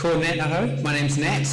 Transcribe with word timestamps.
called 0.00 0.20
Nat. 0.22 0.82
My 0.82 0.94
name's 0.94 1.18
Nat. 1.18 1.46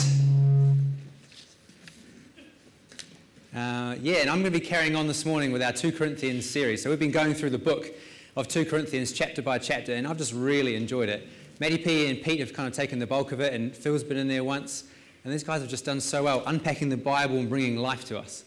Uh, 3.54 3.96
yeah, 4.02 4.20
and 4.20 4.30
I'm 4.30 4.42
going 4.42 4.54
to 4.54 4.58
be 4.58 4.66
carrying 4.66 4.96
on 4.96 5.06
this 5.06 5.26
morning 5.26 5.52
with 5.52 5.62
our 5.62 5.74
2 5.74 5.92
Corinthians 5.92 6.50
series. 6.50 6.82
So 6.82 6.90
we've 6.90 6.98
been 6.98 7.12
going 7.12 7.34
through 7.34 7.50
the 7.50 7.58
book 7.58 7.92
of 8.38 8.48
2 8.48 8.64
Corinthians 8.64 9.12
chapter 9.12 9.42
by 9.42 9.58
chapter, 9.58 9.94
and 9.96 10.08
I've 10.08 10.18
just 10.18 10.32
really 10.32 10.78
enjoyed 10.78 11.10
it. 11.10 11.28
Maddie 11.60 11.78
P 11.78 12.10
and 12.10 12.22
Pete 12.22 12.40
have 12.40 12.54
kind 12.54 12.70
of 12.70 12.74
taken 12.74 13.00
the 13.00 13.08
bulk 13.08 13.34
of 13.34 13.42
it, 13.42 13.54
and 13.54 13.76
Phil's 13.76 14.02
been 14.02 14.16
in 14.16 14.30
there 14.30 14.46
once, 14.46 14.86
and 15.26 15.34
these 15.34 15.44
guys 15.44 15.60
have 15.60 15.70
just 15.70 15.84
done 15.84 16.00
so 16.00 16.24
well, 16.24 16.42
unpacking 16.46 16.88
the 16.88 16.96
Bible 16.96 17.36
and 17.40 17.50
bringing 17.50 17.76
life 17.76 18.06
to 18.06 18.18
us. 18.18 18.46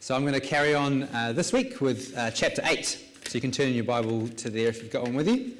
So 0.00 0.14
I'm 0.14 0.22
going 0.22 0.34
to 0.34 0.46
carry 0.46 0.74
on 0.74 1.04
uh, 1.04 1.32
this 1.32 1.54
week 1.54 1.80
with 1.80 2.14
uh, 2.18 2.30
chapter 2.32 2.60
8. 2.66 2.84
So 2.84 3.00
you 3.32 3.40
can 3.40 3.50
turn 3.50 3.72
your 3.72 3.84
Bible 3.84 4.28
to 4.28 4.50
there 4.50 4.68
if 4.68 4.82
you've 4.82 4.92
got 4.92 5.04
one 5.04 5.14
with 5.14 5.26
you, 5.26 5.54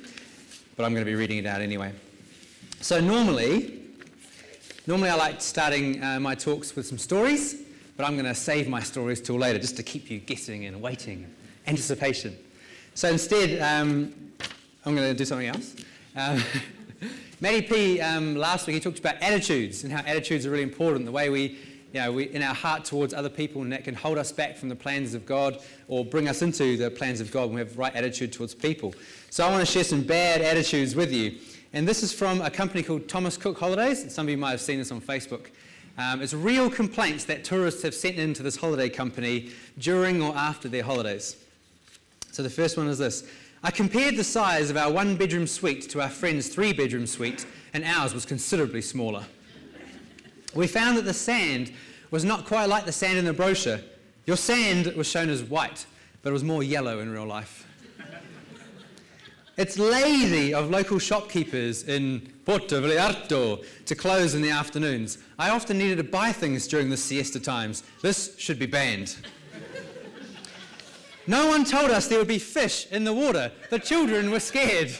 but 0.77 0.85
I'm 0.85 0.93
going 0.93 1.07
to 1.07 1.11
be 1.11 1.17
reading 1.17 1.39
it 1.39 1.47
out 1.47 1.63
anyway. 1.63 1.95
So 2.81 3.01
normally, 3.01 3.83
normally 4.87 5.11
I 5.11 5.17
like 5.17 5.41
starting 5.41 6.01
uh, 6.01 6.21
my 6.21 6.37
talks 6.37 6.77
with 6.77 6.87
some 6.87 6.97
stories, 6.97 7.57
but 7.97 8.07
I'm 8.07 8.13
going 8.13 8.25
to 8.25 8.37
save 8.37 8.69
my 8.69 8.81
stories 8.81 9.21
till 9.21 9.37
later 9.37 9.59
just 9.59 9.77
to 9.79 9.83
keep 9.83 10.09
you 10.09 10.21
guessing 10.21 10.67
and 10.67 10.81
waiting, 10.81 11.27
anticipation. 11.67 12.39
So 12.95 13.09
instead, 13.09 13.61
um, 13.61 14.15
I'm 14.87 14.95
going 14.95 15.11
to 15.11 15.15
do 15.15 15.25
something 15.25 15.49
else. 15.49 15.75
Um, 16.15 16.41
Matty 17.41 17.63
P. 17.63 18.01
Um, 18.01 18.37
last 18.37 18.69
week 18.69 18.75
he 18.75 18.81
talked 18.81 19.01
about 19.01 19.17
attitudes 19.23 19.83
and 19.83 19.93
how 19.93 20.01
attitudes 20.09 20.47
are 20.47 20.51
really 20.51 20.63
important. 20.63 21.05
The 21.05 21.13
way 21.13 21.31
we, 21.31 21.59
you 21.93 22.01
know, 22.01 22.13
we 22.13 22.25
in 22.31 22.43
our 22.43 22.55
heart 22.55 22.85
towards 22.85 23.13
other 23.13 23.29
people, 23.29 23.63
and 23.63 23.73
that 23.73 23.83
can 23.83 23.97
hold 23.97 24.19
us 24.19 24.31
back 24.31 24.57
from 24.57 24.69
the 24.69 24.77
plans 24.77 25.15
of 25.15 25.27
God 25.27 25.59
or 25.89 26.05
bring 26.05 26.29
us 26.29 26.43
into 26.43 26.77
the 26.77 26.93
plans 26.93 27.21
of 27.21 27.33
God 27.33 27.47
when 27.47 27.55
we 27.55 27.61
have 27.61 27.73
the 27.73 27.79
right 27.79 27.95
attitude 27.95 28.33
towards 28.33 28.55
people. 28.55 28.95
So 29.31 29.45
I 29.45 29.51
want 29.51 29.67
to 29.67 29.73
share 29.73 29.85
some 29.85 30.03
bad 30.03 30.43
attitudes 30.43 30.95
with 30.95 31.13
you. 31.13 31.39
And 31.75 31.87
this 31.87 32.03
is 32.03 32.15
from 32.15 32.41
a 32.41 32.51
company 32.51 32.83
called 32.83 33.09
Thomas 33.09 33.37
Cook 33.37 33.59
Holidays. 33.59 34.13
Some 34.15 34.27
of 34.27 34.31
you 34.31 34.39
might 34.39 34.53
have 34.53 34.61
seen 34.61 34.79
this 34.79 34.91
on 34.91 35.03
Facebook. 35.03 35.49
Um, 35.99 36.23
it's 36.23 36.33
real 36.33 36.71
complaints 36.71 37.25
that 37.25 37.45
tourists 37.45 37.83
have 37.83 37.95
sent 37.95 38.17
in 38.17 38.33
to 38.35 38.43
this 38.43 38.57
holiday 38.57 38.89
company 38.89 39.51
during 39.79 40.23
or 40.23 40.35
after 40.35 40.69
their 40.69 40.83
holidays. 40.83 41.37
So 42.33 42.43
the 42.43 42.49
first 42.49 42.79
one 42.79 42.89
is 42.89 42.97
this. 42.97 43.29
I 43.63 43.71
compared 43.71 44.17
the 44.17 44.25
size 44.25 44.71
of 44.71 44.79
our 44.79 44.91
one 44.91 45.17
bedroom 45.17 45.47
suite 45.47 45.91
to 45.91 46.01
our 46.01 46.09
friend's 46.09 46.49
three 46.49 46.73
bedroom 46.73 47.07
suite, 47.07 47.45
and 47.75 47.85
ours 47.85 48.15
was 48.15 48.25
considerably 48.25 48.81
smaller. 48.81 49.25
We 50.55 50.69
found 50.69 50.97
that 50.97 51.05
the 51.05 51.13
sand 51.13 51.73
was 52.11 52.25
not 52.25 52.47
quite 52.47 52.71
like 52.71 52.87
the 52.87 52.93
sand 52.93 53.19
in 53.19 53.27
the 53.27 53.35
brochure. 53.35 53.81
Your 54.25 54.39
sand 54.39 54.87
was 54.95 55.07
shown 55.07 55.29
as 55.29 55.43
white, 55.43 55.85
but 56.23 56.31
it 56.31 56.33
was 56.33 56.45
more 56.45 56.63
yellow 56.63 57.01
in 57.01 57.11
real 57.11 57.27
life. 57.27 57.68
It's 59.59 59.77
lazy 59.77 60.55
of 60.55 60.71
local 60.71 61.01
shopkeepers 61.01 61.83
in 61.83 62.33
Puerto 62.45 62.81
Vallarta 62.81 63.65
to 63.87 63.95
close 63.97 64.37
in 64.37 64.41
the 64.41 64.51
afternoons. 64.51 65.19
I 65.37 65.51
often 65.51 65.79
needed 65.79 65.97
to 65.97 66.05
buy 66.05 66.31
things 66.31 66.69
during 66.69 66.91
the 66.91 66.97
siesta 66.97 67.41
times. 67.41 67.83
This 68.01 68.39
should 68.39 68.61
be 68.61 68.67
banned. 68.67 69.17
No 71.27 71.49
one 71.49 71.65
told 71.65 71.91
us 71.91 72.07
there 72.07 72.21
would 72.21 72.29
be 72.29 72.39
fish 72.39 72.87
in 72.93 73.03
the 73.03 73.13
water. 73.13 73.51
The 73.71 73.81
children 73.81 74.31
were 74.31 74.39
scared. 74.39 74.93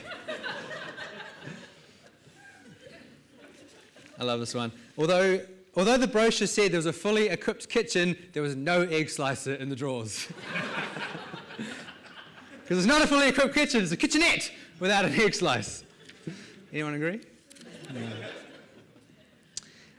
I 4.19 4.25
love 4.25 4.41
this 4.41 4.57
one. 4.57 4.73
Although, 4.99 5.41
although 5.77 5.99
the 5.99 6.09
brochure 6.09 6.49
said 6.49 6.73
there 6.73 6.79
was 6.79 6.87
a 6.87 6.93
fully 6.93 7.29
equipped 7.29 7.69
kitchen, 7.69 8.17
there 8.33 8.43
was 8.43 8.57
no 8.57 8.83
egg 8.83 9.09
slicer 9.09 9.55
in 9.55 9.69
the 9.69 9.77
drawers. 9.77 10.27
Because 12.69 12.85
it's 12.85 12.87
not 12.87 13.03
a 13.03 13.07
fully 13.07 13.29
equipped 13.29 13.55
kitchen, 13.55 13.83
it's 13.83 13.93
a 13.93 13.97
kitchenette 13.97 14.53
without 14.79 15.07
an 15.07 15.19
egg 15.19 15.33
slice. 15.35 15.85
Anyone 16.71 16.93
agree? 16.93 17.23
No. 17.95 18.01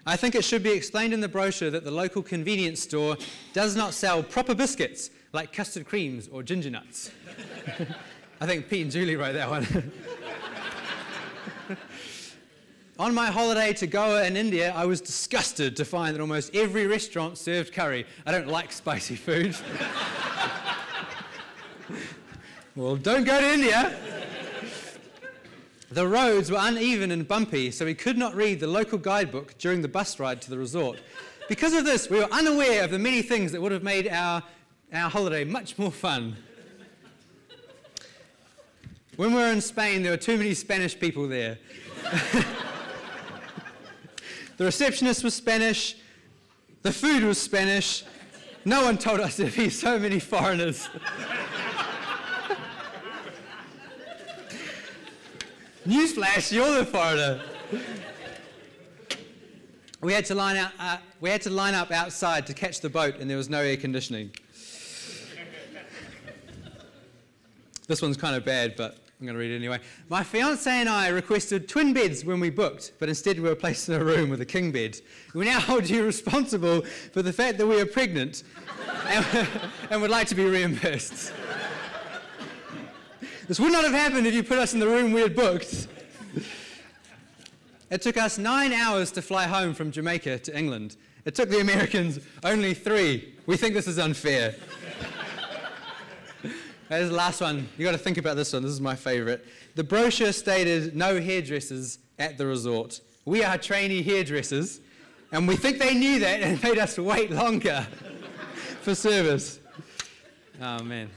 I 0.06 0.16
think 0.16 0.36
it 0.36 0.46
should 0.46 0.62
be 0.62 0.72
explained 0.72 1.12
in 1.12 1.20
the 1.20 1.28
brochure 1.28 1.72
that 1.72 1.84
the 1.84 1.90
local 1.90 2.22
convenience 2.22 2.80
store 2.80 3.18
does 3.54 3.76
not 3.76 3.96
sell 3.96 4.22
proper 4.22 4.54
biscuits 4.54 5.10
like 5.34 5.52
custard 5.52 5.88
creams 5.88 6.28
or 6.28 6.44
ginger 6.44 6.70
nuts. 6.70 7.10
I 8.40 8.46
think 8.46 8.70
Pete 8.70 8.84
and 8.84 8.92
Julie 8.92 9.16
wrote 9.16 9.34
that 9.34 9.50
one. 9.50 9.92
On 13.00 13.16
my 13.16 13.32
holiday 13.32 13.74
to 13.74 13.88
Goa 13.88 14.26
in 14.26 14.38
India, 14.38 14.74
I 14.76 14.86
was 14.86 15.02
disgusted 15.02 15.76
to 15.76 15.86
find 15.86 16.14
that 16.14 16.22
almost 16.22 16.56
every 16.56 16.86
restaurant 16.86 17.40
served 17.40 17.74
curry. 17.74 18.06
I 18.28 18.32
don't 18.32 18.48
like 18.48 18.72
spicy 18.72 19.16
food. 19.16 19.56
Well, 22.76 22.96
don't 22.96 23.24
go 23.24 23.40
to 23.42 23.54
India. 23.54 23.98
The 25.92 26.08
roads 26.08 26.52
were 26.52 26.60
uneven 26.62 27.10
and 27.10 27.28
bumpy, 27.28 27.72
so 27.72 27.84
we 27.84 27.96
could 27.96 28.18
not 28.18 28.36
read 28.36 28.60
the 28.60 28.68
local 28.68 29.00
guidebook 29.00 29.58
during 29.58 29.82
the 29.82 29.88
bus 29.88 30.20
ride 30.20 30.40
to 30.44 30.52
the 30.52 30.58
resort. 30.58 31.00
Because 31.48 31.74
of 31.74 31.84
this, 31.84 32.12
we 32.12 32.20
were 32.20 32.32
unaware 32.32 32.84
of 32.84 32.92
the 32.92 33.00
many 33.00 33.24
things 33.24 33.52
that 33.54 33.62
would 33.62 33.72
have 33.72 33.82
made 33.82 34.08
our, 34.08 34.44
our 34.94 35.10
holiday 35.10 35.44
much 35.44 35.80
more 35.80 35.92
fun. 35.92 36.38
When 39.16 39.34
we 39.34 39.40
were 39.40 39.52
in 39.52 39.62
Spain, 39.62 40.04
there 40.04 40.12
were 40.12 40.18
too 40.18 40.38
many 40.38 40.54
Spanish 40.54 40.98
people 40.98 41.28
there. 41.28 41.58
the 44.58 44.66
receptionist 44.66 45.24
was 45.24 45.34
Spanish, 45.34 45.98
the 46.84 46.92
food 46.92 47.24
was 47.24 47.42
Spanish. 47.42 48.04
No 48.64 48.84
one 48.86 48.98
told 49.00 49.22
us 49.22 49.38
there'd 49.38 49.56
be 49.56 49.72
so 49.72 49.98
many 49.98 50.20
foreigners. 50.20 50.88
Newsflash, 55.90 56.52
you're 56.52 56.72
the 56.78 56.86
foreigner. 56.86 57.42
we, 60.02 60.14
had 60.14 60.24
to 60.26 60.36
line 60.36 60.56
out, 60.56 60.72
uh, 60.78 60.98
we 61.20 61.32
had 61.32 61.42
to 61.42 61.50
line 61.50 61.74
up 61.74 61.90
outside 61.90 62.46
to 62.46 62.54
catch 62.54 62.80
the 62.80 62.90
boat, 62.90 63.16
and 63.16 63.28
there 63.28 63.38
was 63.38 63.50
no 63.50 63.62
air 63.62 63.76
conditioning. 63.76 64.30
this 67.88 68.04
one's 68.04 68.18
kind 68.18 68.36
of 68.36 68.46
bad, 68.46 68.76
but 68.76 69.00
I'm 69.20 69.26
going 69.26 69.34
to 69.34 69.40
read 69.40 69.50
it 69.50 69.56
anyway. 69.56 69.80
My 70.10 70.22
fiance 70.22 70.70
and 70.70 70.88
I 70.88 71.08
requested 71.08 71.68
twin 71.68 71.92
beds 71.92 72.24
when 72.24 72.40
we 72.40 72.52
booked, 72.52 72.92
but 73.00 73.10
instead 73.10 73.40
we 73.40 73.50
were 73.50 73.56
placed 73.56 73.90
in 73.90 73.96
a 73.96 74.04
room 74.04 74.30
with 74.30 74.42
a 74.42 74.46
king 74.46 74.72
bed. 74.72 75.02
We 75.34 75.46
now 75.46 75.60
hold 75.60 75.90
you 75.90 76.06
responsible 76.06 76.84
for 76.84 77.24
the 77.24 77.34
fact 77.34 77.58
that 77.58 77.66
we 77.66 77.82
are 77.82 77.88
pregnant 77.88 78.44
and, 79.08 79.48
and 79.90 80.02
would 80.04 80.12
like 80.12 80.28
to 80.28 80.36
be 80.36 80.46
reimbursed. 80.46 81.34
This 83.50 83.60
would 83.60 83.72
not 83.72 83.84
have 83.84 83.94
happened 83.94 84.28
if 84.28 84.36
you 84.36 84.44
put 84.44 84.60
us 84.60 84.76
in 84.76 84.80
the 84.80 84.86
room 84.86 85.12
we 85.12 85.22
had 85.22 85.36
booked. 85.36 85.88
It 87.90 88.00
took 88.00 88.16
us 88.16 88.38
nine 88.38 88.72
hours 88.72 89.10
to 89.14 89.24
fly 89.24 89.48
home 89.48 89.74
from 89.74 89.92
Jamaica 89.92 90.38
to 90.38 90.56
England. 90.56 90.98
It 91.26 91.34
took 91.34 91.50
the 91.50 91.60
Americans 91.60 92.20
only 92.44 92.76
three. 92.76 93.34
We 93.48 93.58
think 93.58 93.74
this 93.74 93.88
is 93.88 93.98
unfair. 93.98 94.54
There's 96.90 97.10
the 97.10 97.16
last 97.16 97.42
one. 97.42 97.68
You've 97.76 97.88
got 97.88 97.94
to 97.94 97.98
think 97.98 98.20
about 98.20 98.36
this 98.36 98.54
one. 98.54 98.62
This 98.62 98.72
is 98.72 98.82
my 98.82 98.96
favorite. 98.96 99.44
The 99.74 99.84
brochure 99.84 100.32
stated 100.32 100.96
no 100.96 101.20
hairdressers 101.20 101.98
at 102.20 102.38
the 102.38 102.46
resort. 102.46 103.02
We 103.26 103.44
are 103.44 103.58
trainee 103.58 104.04
hairdressers, 104.04 104.80
and 105.32 105.48
we 105.48 105.56
think 105.56 105.80
they 105.80 105.96
knew 105.96 106.20
that 106.20 106.42
and 106.42 106.62
made 106.64 106.78
us 106.78 107.00
wait 107.00 107.32
longer 107.32 107.88
for 108.82 108.94
service. 108.94 109.60
Oh, 110.62 110.84
man. 110.84 111.10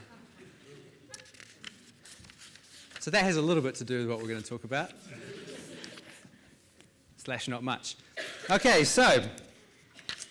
So 3.02 3.10
that 3.10 3.24
has 3.24 3.36
a 3.36 3.42
little 3.42 3.64
bit 3.64 3.74
to 3.74 3.84
do 3.84 3.98
with 3.98 4.08
what 4.08 4.20
we're 4.20 4.28
going 4.28 4.40
to 4.40 4.48
talk 4.48 4.62
about. 4.62 4.92
Slash, 7.16 7.48
not 7.48 7.64
much. 7.64 7.96
Okay, 8.48 8.84
so 8.84 9.24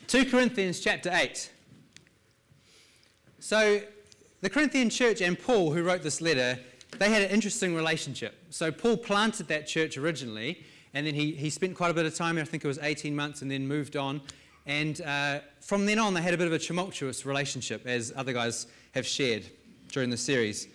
2 0.07 0.27
Corinthians 0.27 0.79
chapter 0.79 1.11
8. 1.11 1.51
So 3.41 3.81
the 4.39 4.49
Corinthian 4.49 4.89
church 4.89 5.19
and 5.19 5.37
Paul, 5.37 5.73
who 5.73 5.83
wrote 5.83 6.01
this 6.01 6.21
letter, 6.21 6.57
they 6.97 7.09
had 7.09 7.21
an 7.23 7.29
interesting 7.31 7.75
relationship. 7.75 8.35
So 8.51 8.71
Paul 8.71 8.95
planted 8.95 9.49
that 9.49 9.67
church 9.67 9.97
originally, 9.97 10.63
and 10.93 11.05
then 11.05 11.13
he, 11.13 11.31
he 11.33 11.49
spent 11.49 11.75
quite 11.75 11.91
a 11.91 11.93
bit 11.93 12.05
of 12.05 12.15
time 12.15 12.37
I 12.37 12.45
think 12.45 12.63
it 12.63 12.69
was 12.69 12.79
18 12.79 13.13
months, 13.13 13.41
and 13.41 13.51
then 13.51 13.67
moved 13.67 13.97
on. 13.97 14.21
And 14.65 15.01
uh, 15.01 15.41
from 15.59 15.85
then 15.85 15.99
on, 15.99 16.13
they 16.13 16.21
had 16.21 16.33
a 16.33 16.37
bit 16.37 16.47
of 16.47 16.53
a 16.53 16.59
tumultuous 16.59 17.25
relationship, 17.25 17.85
as 17.85 18.13
other 18.15 18.31
guys 18.31 18.67
have 18.93 19.05
shared 19.05 19.43
during 19.89 20.09
the 20.09 20.15
series. 20.15 20.69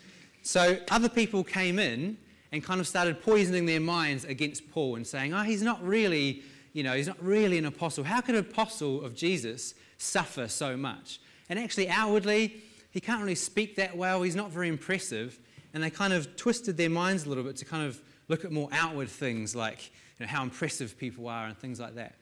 So 0.46 0.78
other 0.92 1.08
people 1.08 1.42
came 1.42 1.80
in 1.80 2.16
and 2.52 2.62
kind 2.62 2.80
of 2.80 2.86
started 2.86 3.20
poisoning 3.20 3.66
their 3.66 3.80
minds 3.80 4.24
against 4.24 4.70
Paul 4.70 4.94
and 4.94 5.04
saying, 5.04 5.34
oh, 5.34 5.42
he's 5.42 5.60
not 5.60 5.84
really, 5.84 6.44
you 6.72 6.84
know, 6.84 6.92
he's 6.92 7.08
not 7.08 7.20
really 7.20 7.58
an 7.58 7.66
apostle. 7.66 8.04
How 8.04 8.20
could 8.20 8.36
an 8.36 8.42
apostle 8.42 9.02
of 9.02 9.16
Jesus 9.16 9.74
suffer 9.98 10.46
so 10.46 10.76
much? 10.76 11.18
And 11.48 11.58
actually, 11.58 11.88
outwardly, 11.88 12.62
he 12.92 13.00
can't 13.00 13.20
really 13.20 13.34
speak 13.34 13.74
that 13.74 13.96
well. 13.96 14.22
He's 14.22 14.36
not 14.36 14.52
very 14.52 14.68
impressive. 14.68 15.36
And 15.74 15.82
they 15.82 15.90
kind 15.90 16.12
of 16.12 16.36
twisted 16.36 16.76
their 16.76 16.90
minds 16.90 17.26
a 17.26 17.28
little 17.28 17.42
bit 17.42 17.56
to 17.56 17.64
kind 17.64 17.84
of 17.84 18.00
look 18.28 18.44
at 18.44 18.52
more 18.52 18.68
outward 18.70 19.08
things 19.08 19.56
like 19.56 19.90
you 20.20 20.26
know, 20.26 20.30
how 20.30 20.44
impressive 20.44 20.96
people 20.96 21.26
are 21.26 21.46
and 21.46 21.58
things 21.58 21.80
like 21.80 21.96
that. 21.96 22.14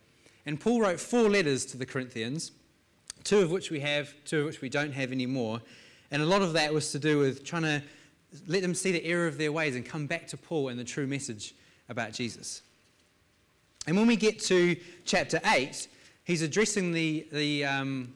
And 0.47 0.59
Paul 0.59 0.81
wrote 0.81 0.99
four 0.99 1.29
letters 1.29 1.67
to 1.67 1.77
the 1.77 1.85
Corinthians, 1.85 2.53
two 3.23 3.41
of 3.41 3.51
which 3.51 3.71
we 3.71 3.81
have, 3.81 4.15
two 4.25 4.41
of 4.41 4.47
which 4.47 4.63
we 4.63 4.71
don't 4.71 4.93
have 4.93 5.13
anymore. 5.13 5.61
And 6.11 6.23
a 6.23 6.27
lot 6.27 6.41
of 6.41 6.55
that 6.55 6.73
was 6.73 6.91
to 6.93 6.99
do 6.99 7.19
with 7.19 7.45
trying 7.45 7.63
to 7.65 7.83
let 8.47 8.63
them 8.63 8.75
see 8.75 8.93
the 8.93 9.05
error 9.05 9.27
of 9.27 9.39
their 9.39 9.53
ways 9.53 9.77
and 9.77 9.85
come 9.85 10.07
back 10.07 10.27
to 10.29 10.37
Paul 10.37 10.69
and 10.69 10.79
the 10.79 10.85
true 10.85 11.07
message 11.07 11.55
about 11.89 12.13
Jesus. 12.13 12.63
And 13.87 13.97
when 13.97 14.07
we 14.07 14.17
get 14.17 14.41
to 14.45 14.77
chapter 15.05 15.41
8, 15.45 15.89
he's 16.25 16.43
addressing 16.43 16.93
the, 16.93 17.27
the, 17.33 17.65
um, 17.65 18.15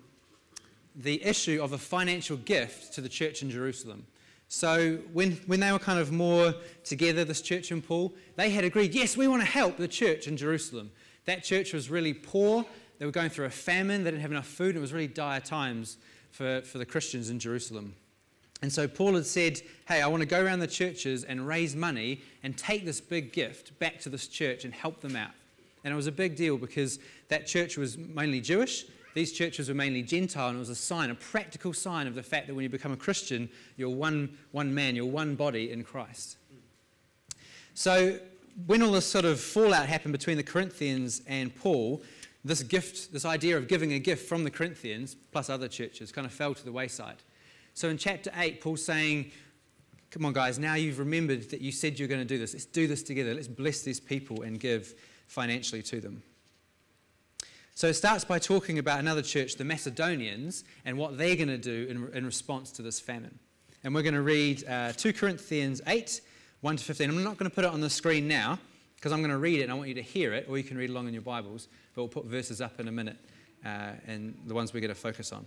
the 0.97 1.23
issue 1.25 1.61
of 1.62 1.73
a 1.73 1.79
financial 1.79 2.37
gift 2.37 2.94
to 2.94 3.00
the 3.00 3.09
church 3.09 3.43
in 3.43 3.50
Jerusalem. 3.50 4.06
So 4.49 4.97
when, 5.12 5.32
when 5.47 5.61
they 5.61 5.70
were 5.70 5.79
kind 5.79 5.99
of 5.99 6.11
more 6.11 6.55
together, 6.82 7.25
this 7.25 7.43
church 7.43 7.70
and 7.70 7.87
Paul, 7.87 8.15
they 8.37 8.49
had 8.49 8.65
agreed, 8.65 8.94
yes, 8.94 9.17
we 9.17 9.29
want 9.29 9.43
to 9.43 9.49
help 9.49 9.76
the 9.76 9.88
church 9.88 10.26
in 10.26 10.38
Jerusalem. 10.38 10.91
That 11.26 11.44
church 11.44 11.75
was 11.75 11.91
really 11.91 12.15
poor. 12.15 12.65
They 12.99 13.05
were 13.05 13.12
going 13.12 13.29
through 13.29 13.44
a 13.44 13.50
famine. 13.50 14.05
They 14.05 14.11
didn't 14.11 14.23
have 14.23 14.31
enough 14.31 14.47
food. 14.47 14.75
It 14.75 14.81
was 14.81 14.94
really 14.94 15.06
dire 15.06 15.41
times 15.41 15.99
for, 16.31 16.62
for 16.62 16.79
the 16.79 16.87
Christians 16.87 17.29
in 17.29 17.38
Jerusalem. 17.38 17.94
And 18.60 18.72
so 18.72 18.88
Paul 18.88 19.14
had 19.14 19.26
said, 19.26 19.60
Hey, 19.87 20.02
I 20.02 20.06
want 20.08 20.20
to 20.20 20.26
go 20.26 20.43
around 20.43 20.58
the 20.58 20.66
churches 20.66 21.25
and 21.25 21.46
raise 21.46 21.76
money 21.76 22.22
and 22.43 22.56
take 22.56 22.84
this 22.84 23.00
big 23.00 23.32
gift 23.32 23.78
back 23.78 24.00
to 24.00 24.08
this 24.08 24.26
church 24.26 24.64
and 24.64 24.75
help 24.75 25.00
them 25.00 25.16
out. 25.16 25.31
And 25.84 25.93
it 25.93 25.96
was 25.96 26.08
a 26.08 26.12
big 26.12 26.37
deal 26.37 26.58
because 26.58 26.99
that 27.28 27.46
church 27.46 27.76
was 27.76 27.96
mainly 27.96 28.40
Jewish. 28.40 28.84
These 29.14 29.32
churches 29.32 29.69
were 29.69 29.75
mainly 29.75 30.02
Gentile, 30.02 30.49
and 30.49 30.56
it 30.56 30.60
was 30.60 30.69
a 30.69 30.75
sign, 30.75 31.10
a 31.10 31.14
practical 31.14 31.72
sign 31.72 32.06
of 32.06 32.14
the 32.14 32.22
fact 32.22 32.46
that 32.46 32.55
when 32.55 32.62
you 32.62 32.69
become 32.69 32.93
a 32.93 32.96
Christian, 32.96 33.49
you're 33.76 33.88
one, 33.88 34.37
one 34.52 34.75
man, 34.75 34.94
you're 34.94 35.06
one 35.06 35.34
body 35.34 35.70
in 35.72 35.82
Christ. 35.82 36.37
So, 37.75 38.19
when 38.66 38.82
all 38.82 38.90
this 38.90 39.06
sort 39.06 39.25
of 39.25 39.40
fallout 39.40 39.87
happened 39.87 40.12
between 40.12 40.37
the 40.37 40.43
Corinthians 40.43 41.22
and 41.26 41.55
Paul, 41.55 42.02
this 42.44 42.62
gift, 42.62 43.12
this 43.12 43.25
idea 43.25 43.56
of 43.56 43.69
giving 43.69 43.93
a 43.93 43.99
gift 43.99 44.28
from 44.28 44.44
the 44.44 44.50
Corinthians, 44.50 45.16
plus 45.32 45.49
other 45.49 45.69
churches, 45.69 46.10
kind 46.10 46.26
of 46.26 46.32
fell 46.32 46.55
to 46.55 46.64
the 46.64 46.72
wayside. 46.72 47.16
So, 47.79 47.89
in 47.91 47.97
chapter 47.97 48.33
8, 48.35 48.61
Paul's 48.61 48.85
saying, 48.85 49.31
Come 50.11 50.25
on, 50.25 50.33
guys, 50.33 50.59
now 50.59 50.75
you've 50.75 50.99
remembered 50.99 51.49
that 51.51 51.61
you 51.61 51.71
said 51.71 51.97
you're 51.97 52.09
going 52.09 52.21
to 52.21 52.27
do 52.27 52.37
this. 52.37 52.53
Let's 52.53 52.65
do 52.65 52.89
this 52.89 53.05
together. 53.05 53.33
Let's 53.33 53.47
bless 53.47 53.83
these 53.83 54.01
people 54.01 54.43
and 54.43 54.59
give 54.59 54.95
financially 55.29 55.83
to 55.85 56.01
them. 56.01 56.21
So 57.77 57.87
it 57.87 57.95
starts 57.95 58.25
by 58.25 58.41
talking 58.41 58.81
about 58.81 58.99
another 58.99 59.23
church, 59.23 59.55
the 59.55 59.65
Macedonians, 59.65 60.65
and 60.85 60.99
what 60.99 61.19
they're 61.19 61.37
going 61.37 61.47
to 61.51 61.57
do 61.57 61.87
in, 61.89 62.19
in, 62.19 62.27
response 62.27 62.73
to 62.73 62.83
this 62.83 62.99
famine. 62.99 63.39
And 63.85 63.95
we're 63.95 64.03
going 64.03 64.15
to 64.15 64.23
read 64.23 64.65
uh, 64.69 64.91
2 64.91 65.13
Corinthians 65.13 65.81
8, 65.87 66.21
1 66.63 66.77
to 66.79 66.85
15. 66.85 67.11
I'm 67.11 67.23
not 67.23 67.39
going 67.39 67.49
to 67.49 67.55
put 67.55 67.65
it 67.65 67.71
on 67.71 67.81
the 67.81 67.91
screen 67.91 68.27
now 68.27 68.59
because 68.97 69.13
I'm 69.13 69.21
going 69.21 69.31
to 69.31 69.39
read 69.39 69.61
it 69.61 69.65
and 69.65 69.71
I 69.71 69.77
want 69.77 69.89
you 69.89 69.95
to 69.95 70.03
hear 70.03 70.35
it, 70.35 70.47
or 70.49 70.59
you 70.59 70.65
can 70.65 70.79
read 70.79 70.91
along 70.91 71.07
in 71.07 71.13
your 71.13 71.23
Bibles, 71.23 71.69
but 71.95 72.03
we'll 72.03 72.09
put 72.09 72.25
verses 72.25 72.61
up 72.61 72.81
in 72.81 72.89
a 72.89 72.93
minute 72.93 73.19
uh, 73.65 73.91
and 74.09 74.37
the 74.47 74.55
ones 74.55 74.75
we're 74.75 74.81
going 74.81 74.89
to 74.89 74.97
focus 74.97 75.33
on. 75.33 75.47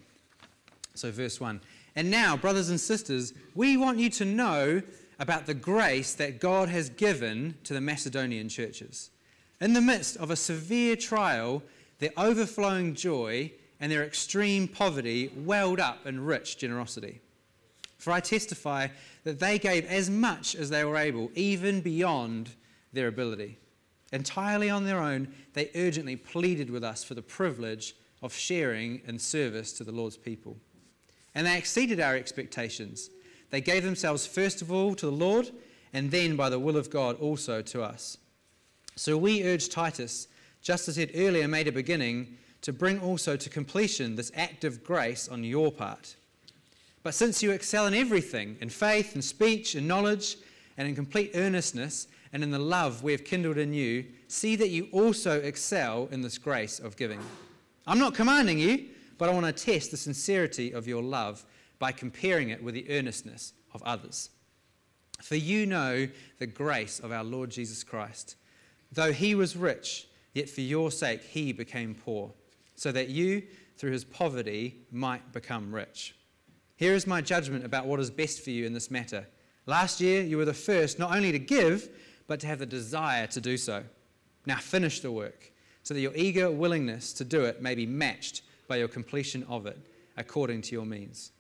So, 0.93 1.11
verse 1.11 1.39
1. 1.39 1.61
And 1.95 2.09
now, 2.09 2.38
brothers 2.38 2.69
and 2.69 2.79
sisters, 2.79 3.33
we 3.55 3.77
want 3.77 3.99
you 3.99 4.09
to 4.11 4.25
know 4.25 4.81
about 5.19 5.45
the 5.45 5.53
grace 5.53 6.13
that 6.15 6.39
God 6.39 6.69
has 6.69 6.89
given 6.89 7.55
to 7.63 7.73
the 7.73 7.81
Macedonian 7.81 8.49
churches. 8.49 9.11
In 9.59 9.73
the 9.73 9.81
midst 9.81 10.17
of 10.17 10.31
a 10.31 10.35
severe 10.35 10.95
trial, 10.95 11.61
their 11.99 12.11
overflowing 12.17 12.95
joy 12.95 13.51
and 13.79 13.91
their 13.91 14.03
extreme 14.03 14.67
poverty 14.67 15.31
welled 15.35 15.79
up 15.79 16.05
in 16.07 16.25
rich 16.25 16.57
generosity. 16.57 17.21
For 17.97 18.11
I 18.11 18.19
testify 18.19 18.87
that 19.23 19.39
they 19.39 19.59
gave 19.59 19.85
as 19.85 20.09
much 20.09 20.55
as 20.55 20.71
they 20.71 20.83
were 20.83 20.97
able, 20.97 21.29
even 21.35 21.81
beyond 21.81 22.49
their 22.91 23.07
ability. 23.07 23.59
Entirely 24.11 24.69
on 24.69 24.85
their 24.85 24.99
own, 24.99 25.27
they 25.53 25.69
urgently 25.75 26.15
pleaded 26.15 26.71
with 26.71 26.83
us 26.83 27.03
for 27.03 27.13
the 27.13 27.21
privilege 27.21 27.95
of 28.23 28.33
sharing 28.33 29.01
in 29.05 29.19
service 29.19 29.71
to 29.73 29.83
the 29.83 29.91
Lord's 29.91 30.17
people. 30.17 30.57
And 31.33 31.48
they 31.48 31.57
exceeded 31.57 32.00
our 32.00 32.16
expectations. 32.16 33.10
They 33.50 33.62
gave 33.62 33.83
themselves 33.83 34.25
first 34.25 34.62
of 34.62 34.72
all 34.72 34.95
to 34.95 35.06
the 35.06 35.12
Lord, 35.12 35.51
and 35.94 36.12
then 36.12 36.36
by 36.36 36.50
the 36.50 36.60
will 36.60 36.78
of 36.78 36.89
God 36.89 37.18
also 37.19 37.62
to 37.62 37.83
us. 37.83 38.18
So 38.95 39.18
we 39.18 39.44
urge 39.44 39.69
Titus 39.69 40.28
just 40.62 40.88
as 40.88 40.95
he 40.95 41.01
had 41.01 41.12
earlier 41.16 41.48
made 41.48 41.68
a 41.68 41.72
beginning, 41.72 42.38
to 42.62 42.72
bring 42.72 43.00
also 43.00 43.36
to 43.36 43.50
completion 43.50 44.16
this 44.16 44.31
act 44.36 44.63
of 44.63 44.83
grace 44.83 45.28
on 45.28 45.44
your 45.44 45.72
part. 45.72 46.16
But 47.04 47.16
since 47.16 47.42
you 47.42 47.51
excel 47.51 47.88
in 47.88 47.95
everything, 47.95 48.57
in 48.62 48.69
faith, 48.69 49.16
in 49.16 49.24
speech, 49.24 49.75
in 49.75 49.88
knowledge, 49.88 50.38
and 50.78 50.88
in 50.88 50.94
complete 50.94 51.31
earnestness, 51.33 52.07
and 52.31 52.44
in 52.44 52.51
the 52.51 52.60
love 52.60 53.04
we 53.04 53.12
have 53.12 53.25
kindled 53.25 53.57
in 53.57 53.74
you, 53.74 54.06
see 54.28 54.56
that 54.56 54.69
you 54.69 54.88
also 54.92 55.39
excel 55.42 56.07
in 56.12 56.22
this 56.22 56.38
grace 56.38 56.80
of 56.80 56.95
giving. 56.95 57.19
I'm 57.88 58.00
not 58.00 58.13
commanding 58.13 58.60
you, 58.60 58.86
but 59.21 59.29
I 59.29 59.33
want 59.33 59.56
to 59.56 59.65
test 59.65 59.91
the 59.91 59.97
sincerity 59.97 60.71
of 60.71 60.88
your 60.88 61.03
love 61.03 61.45
by 61.77 61.91
comparing 61.91 62.50
it 62.50 62.63
with 62.63 62.73
the 62.73 62.89
earnestness 62.89 63.53
of 63.71 63.83
others. 63.83 64.31
For 65.21 65.35
you 65.35 65.68
know 65.68 66.07
the 66.39 66.47
grace 66.47 67.00
of 67.00 67.12
our 67.12 67.23
Lord 67.23 67.51
Jesus 67.51 67.83
Christ. 67.83 68.35
Though 68.91 69.13
he 69.13 69.35
was 69.35 69.56
rich, 69.56 70.07
Yet 70.33 70.50
for 70.50 70.62
your 70.62 70.89
sake 70.89 71.21
he 71.21 71.53
became 71.53 71.94
poor, 71.94 72.33
so 72.75 72.91
that 72.94 73.09
you, 73.09 73.44
through 73.77 73.91
his 73.91 74.03
poverty, 74.03 74.77
might 74.91 75.31
become 75.33 75.71
rich. 75.71 76.15
Here 76.75 76.95
is 76.95 77.06
my 77.06 77.21
judgment 77.21 77.63
about 77.63 77.85
what 77.85 78.00
is 78.00 78.09
best 78.09 78.44
for 78.44 78.50
you 78.50 78.65
in 78.65 78.73
this 78.73 78.89
matter. 78.89 79.27
Last 79.68 80.01
year 80.01 80.23
you 80.23 80.38
were 80.38 80.45
the 80.45 80.53
first 80.56 80.97
not 80.97 81.15
only 81.15 81.31
to 81.31 81.38
give, 81.38 81.89
but 82.25 82.39
to 82.39 82.47
have 82.47 82.57
the 82.57 82.65
desire 82.65 83.27
to 83.27 83.39
do 83.39 83.56
so. 83.56 83.83
Now 84.47 84.57
finish 84.57 85.00
the 85.00 85.12
work, 85.12 85.51
so 85.83 85.94
that 85.94 86.01
your 86.01 86.15
eager 86.15 86.50
willingness 86.50 87.13
to 87.13 87.23
do 87.23 87.44
it 87.44 87.62
may 87.62 87.75
be 87.75 87.85
matched 87.85 88.41
by 88.67 88.77
your 88.77 88.87
completion 88.87 89.45
of 89.49 89.65
it, 89.65 89.77
according 90.17 90.61
to 90.63 90.71
your 90.73 90.85
means. 90.85 91.31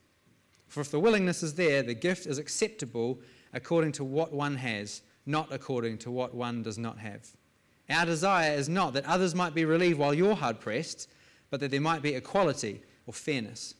For 0.67 0.81
if 0.81 0.91
the 0.91 0.99
willingness 0.99 1.43
is 1.43 1.55
there, 1.55 1.83
the 1.83 1.93
gift 1.93 2.25
is 2.25 2.37
acceptable 2.37 3.19
according 3.53 3.91
to 3.93 4.03
what 4.03 4.31
one 4.31 4.55
has, 4.55 5.01
not 5.25 5.51
according 5.51 5.97
to 5.99 6.11
what 6.11 6.33
one 6.33 6.63
does 6.63 6.77
not 6.77 6.97
have. 6.99 7.27
Our 7.89 8.05
desire 8.05 8.53
is 8.53 8.69
not 8.69 8.93
that 8.93 9.05
others 9.05 9.35
might 9.35 9.53
be 9.53 9.65
relieved 9.65 9.99
while 9.99 10.13
you're 10.13 10.35
hard 10.35 10.59
pressed, 10.59 11.09
but 11.49 11.59
that 11.59 11.71
there 11.71 11.81
might 11.81 12.01
be 12.01 12.15
equality 12.15 12.81
or 13.05 13.13
fairness. 13.13 13.75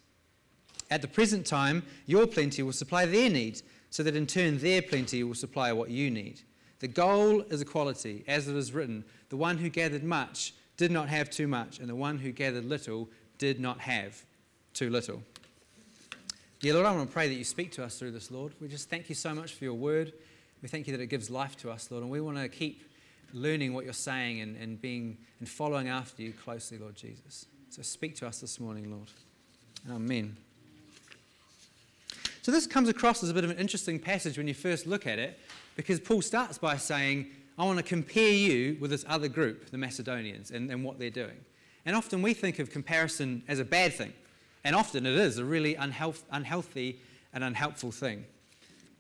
At 0.90 1.02
the 1.02 1.08
present 1.08 1.46
time, 1.46 1.84
your 2.06 2.28
plenty 2.28 2.64
will 2.64 2.74
supply 2.74 3.06
their 3.06 3.30
needs, 3.30 3.64
so 3.90 4.04
that 4.04 4.16
in 4.16 4.28
turn 4.28 4.58
their 4.58 4.82
plenty 4.82 5.24
will 5.24 5.36
supply 5.36 5.72
what 5.72 5.90
you 5.90 6.12
need. 6.12 6.42
The 6.80 6.90
goal 6.90 7.42
is 7.44 7.62
equality, 7.62 8.24
as 8.28 8.48
it 8.48 8.56
is 8.56 8.74
written 8.74 9.06
the 9.30 9.38
one 9.38 9.58
who 9.58 9.70
gathered 9.70 10.04
much 10.04 10.54
did 10.76 10.92
not 10.92 11.08
have 11.08 11.30
too 11.30 11.48
much, 11.48 11.80
and 11.80 11.88
the 11.88 11.96
one 11.96 12.18
who 12.18 12.32
gathered 12.32 12.66
little 12.66 13.10
did 13.42 13.60
not 13.60 13.80
have 13.80 14.24
too 14.76 14.92
little. 14.92 15.24
Dear 16.60 16.76
Lord, 16.76 16.86
I 16.86 16.92
want 16.92 17.10
to 17.10 17.12
pray 17.12 17.28
that 17.28 17.34
you 17.34 17.44
speak 17.44 17.72
to 17.72 17.84
us 17.84 17.98
through 17.98 18.12
this, 18.12 18.30
Lord. 18.30 18.54
We 18.62 18.68
just 18.68 18.88
thank 18.88 19.10
you 19.10 19.16
so 19.16 19.34
much 19.34 19.56
for 19.56 19.64
your 19.64 19.74
word. 19.74 20.14
We 20.62 20.68
thank 20.70 20.86
you 20.86 20.96
that 20.96 21.02
it 21.02 21.08
gives 21.08 21.32
life 21.32 21.58
to 21.62 21.72
us, 21.72 21.90
Lord, 21.90 22.04
and 22.04 22.12
we 22.12 22.22
want 22.22 22.38
to 22.38 22.48
keep 22.48 22.84
learning 23.34 23.74
what 23.74 23.84
you're 23.84 23.94
saying 23.94 24.42
and, 24.42 24.56
and 24.58 24.80
being 24.80 25.18
and 25.40 25.50
following 25.50 25.90
after 25.90 26.22
you 26.22 26.34
closely, 26.34 26.78
Lord 26.78 26.96
Jesus. 26.96 27.48
So 27.72 27.82
speak 27.82 28.16
to 28.18 28.28
us 28.28 28.40
this 28.40 28.60
morning, 28.60 28.92
Lord. 28.92 29.10
Amen. 29.90 30.38
So 32.44 32.52
this 32.52 32.68
comes 32.68 32.90
across 32.90 33.24
as 33.24 33.32
a 33.32 33.34
bit 33.34 33.44
of 33.44 33.50
an 33.50 33.58
interesting 33.58 33.98
passage 33.98 34.38
when 34.38 34.48
you 34.48 34.54
first 34.54 34.86
look 34.86 35.08
at 35.08 35.18
it, 35.18 35.40
because 35.76 36.00
Paul 36.00 36.22
starts 36.22 36.60
by 36.60 36.78
saying, 36.78 37.26
I 37.58 37.66
want 37.66 37.80
to 37.80 37.84
compare 37.84 38.32
you 38.32 38.78
with 38.80 38.92
this 38.92 39.04
other 39.08 39.28
group, 39.28 39.72
the 39.72 39.80
Macedonians, 39.80 40.52
and, 40.52 40.70
and 40.70 40.84
what 40.84 41.00
they're 41.00 41.10
doing. 41.10 41.40
And 41.86 41.96
often 41.96 42.22
we 42.22 42.34
think 42.34 42.60
of 42.60 42.70
comparison 42.70 43.44
as 43.48 43.60
a 43.60 43.66
bad 43.66 43.94
thing. 43.94 44.14
And 44.64 44.76
often 44.76 45.06
it 45.06 45.16
is 45.16 45.38
a 45.38 45.46
really 45.46 45.76
unhealth, 45.76 46.24
unhealthy 46.32 47.00
and 47.34 47.44
unhelpful 47.44 47.92
thing. 47.92 48.26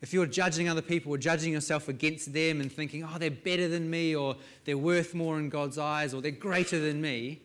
If 0.01 0.13
you're 0.13 0.25
judging 0.25 0.67
other 0.67 0.81
people 0.81 1.13
or 1.13 1.17
judging 1.19 1.53
yourself 1.53 1.87
against 1.87 2.33
them 2.33 2.59
and 2.59 2.71
thinking, 2.71 3.03
oh, 3.03 3.17
they're 3.19 3.29
better 3.29 3.67
than 3.67 3.87
me, 3.87 4.15
or 4.15 4.35
they're 4.65 4.77
worth 4.77 5.13
more 5.13 5.37
in 5.37 5.49
God's 5.49 5.77
eyes, 5.77 6.13
or 6.13 6.21
they're 6.21 6.31
greater 6.31 6.79
than 6.79 6.99
me, 6.99 7.41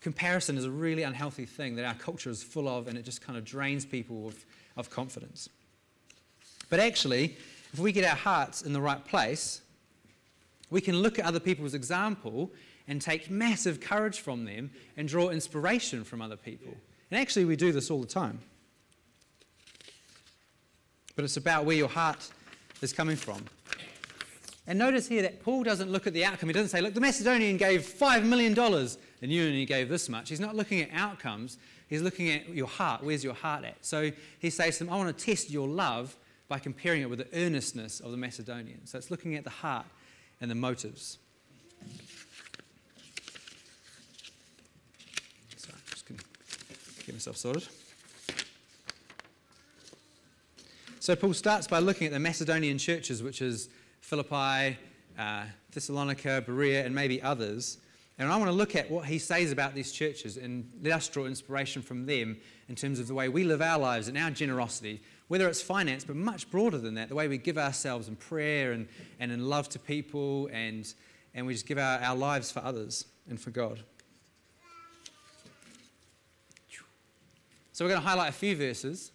comparison 0.00 0.56
is 0.56 0.64
a 0.64 0.70
really 0.70 1.02
unhealthy 1.02 1.46
thing 1.46 1.74
that 1.74 1.84
our 1.84 1.94
culture 1.94 2.30
is 2.30 2.44
full 2.44 2.68
of, 2.68 2.86
and 2.86 2.96
it 2.96 3.04
just 3.04 3.20
kind 3.20 3.36
of 3.36 3.44
drains 3.44 3.84
people 3.84 4.28
of, 4.28 4.44
of 4.76 4.88
confidence. 4.88 5.48
But 6.70 6.78
actually, 6.78 7.36
if 7.72 7.80
we 7.80 7.90
get 7.90 8.04
our 8.04 8.16
hearts 8.16 8.62
in 8.62 8.72
the 8.72 8.80
right 8.80 9.04
place, 9.04 9.62
we 10.70 10.80
can 10.80 10.96
look 10.98 11.18
at 11.18 11.24
other 11.24 11.40
people's 11.40 11.74
example 11.74 12.52
and 12.88 13.00
take 13.00 13.30
massive 13.30 13.80
courage 13.80 14.20
from 14.20 14.44
them 14.44 14.70
and 14.96 15.08
draw 15.08 15.28
inspiration 15.28 16.04
from 16.04 16.22
other 16.22 16.36
people. 16.36 16.74
And 17.10 17.20
actually, 17.20 17.44
we 17.44 17.56
do 17.56 17.72
this 17.72 17.90
all 17.90 18.00
the 18.00 18.06
time 18.06 18.40
but 21.16 21.24
it's 21.24 21.38
about 21.38 21.64
where 21.64 21.76
your 21.76 21.88
heart 21.88 22.30
is 22.82 22.92
coming 22.92 23.16
from. 23.16 23.42
And 24.68 24.78
notice 24.78 25.08
here 25.08 25.22
that 25.22 25.42
Paul 25.42 25.62
doesn't 25.62 25.90
look 25.90 26.06
at 26.06 26.12
the 26.12 26.24
outcome. 26.24 26.48
He 26.48 26.52
doesn't 26.52 26.68
say, 26.68 26.80
look, 26.80 26.92
the 26.92 27.00
Macedonian 27.00 27.56
gave 27.56 27.82
$5 27.82 28.24
million 28.24 28.56
and 28.58 29.32
you 29.32 29.46
only 29.46 29.64
gave 29.64 29.88
this 29.88 30.08
much. 30.08 30.28
He's 30.28 30.40
not 30.40 30.54
looking 30.54 30.82
at 30.82 30.90
outcomes. 30.92 31.58
He's 31.88 32.02
looking 32.02 32.30
at 32.30 32.48
your 32.48 32.66
heart. 32.66 33.02
Where's 33.02 33.24
your 33.24 33.34
heart 33.34 33.64
at? 33.64 33.76
So 33.84 34.10
he 34.38 34.50
says 34.50 34.78
to 34.78 34.84
them, 34.84 34.92
I 34.92 34.96
want 34.96 35.16
to 35.16 35.24
test 35.24 35.50
your 35.50 35.68
love 35.68 36.16
by 36.48 36.58
comparing 36.58 37.02
it 37.02 37.10
with 37.10 37.20
the 37.20 37.28
earnestness 37.32 38.00
of 38.00 38.10
the 38.10 38.16
Macedonian. 38.16 38.86
So 38.86 38.98
it's 38.98 39.10
looking 39.10 39.36
at 39.36 39.44
the 39.44 39.50
heart 39.50 39.86
and 40.40 40.50
the 40.50 40.54
motives. 40.54 41.18
Sorry, 45.56 45.74
I'm 45.74 45.90
just 45.90 46.06
going 46.06 46.20
get 47.06 47.14
myself 47.14 47.36
sorted. 47.36 47.68
So 50.98 51.14
Paul 51.14 51.34
starts 51.34 51.68
by 51.68 51.78
looking 51.78 52.08
at 52.08 52.12
the 52.12 52.18
Macedonian 52.18 52.78
churches, 52.78 53.22
which 53.22 53.40
is 53.40 53.68
Philippi, 54.00 54.76
uh, 55.16 55.44
Thessalonica, 55.70 56.42
Berea, 56.44 56.84
and 56.84 56.92
maybe 56.92 57.22
others. 57.22 57.78
And 58.18 58.28
I 58.32 58.36
want 58.36 58.48
to 58.48 58.56
look 58.56 58.74
at 58.74 58.90
what 58.90 59.04
he 59.04 59.20
says 59.20 59.52
about 59.52 59.72
these 59.72 59.92
churches 59.92 60.36
and 60.36 60.68
let 60.82 60.94
us 60.94 61.08
draw 61.08 61.26
inspiration 61.26 61.80
from 61.80 62.06
them 62.06 62.38
in 62.68 62.74
terms 62.74 62.98
of 62.98 63.06
the 63.06 63.14
way 63.14 63.28
we 63.28 63.44
live 63.44 63.62
our 63.62 63.78
lives 63.78 64.08
and 64.08 64.18
our 64.18 64.30
generosity, 64.30 65.00
whether 65.28 65.46
it's 65.46 65.62
finance, 65.62 66.02
but 66.02 66.16
much 66.16 66.50
broader 66.50 66.78
than 66.78 66.94
that, 66.94 67.08
the 67.08 67.14
way 67.14 67.28
we 67.28 67.38
give 67.38 67.56
ourselves 67.56 68.08
in 68.08 68.16
prayer 68.16 68.72
and, 68.72 68.88
and 69.20 69.30
in 69.30 69.48
love 69.48 69.68
to 69.68 69.78
people 69.78 70.48
and, 70.52 70.92
and 71.34 71.46
we 71.46 71.52
just 71.52 71.66
give 71.66 71.78
our, 71.78 72.00
our 72.00 72.16
lives 72.16 72.50
for 72.50 72.64
others 72.64 73.04
and 73.28 73.40
for 73.40 73.50
God. 73.50 73.84
So 77.76 77.84
we're 77.84 77.90
going 77.90 78.00
to 78.00 78.08
highlight 78.08 78.30
a 78.30 78.32
few 78.32 78.56
verses. 78.56 79.12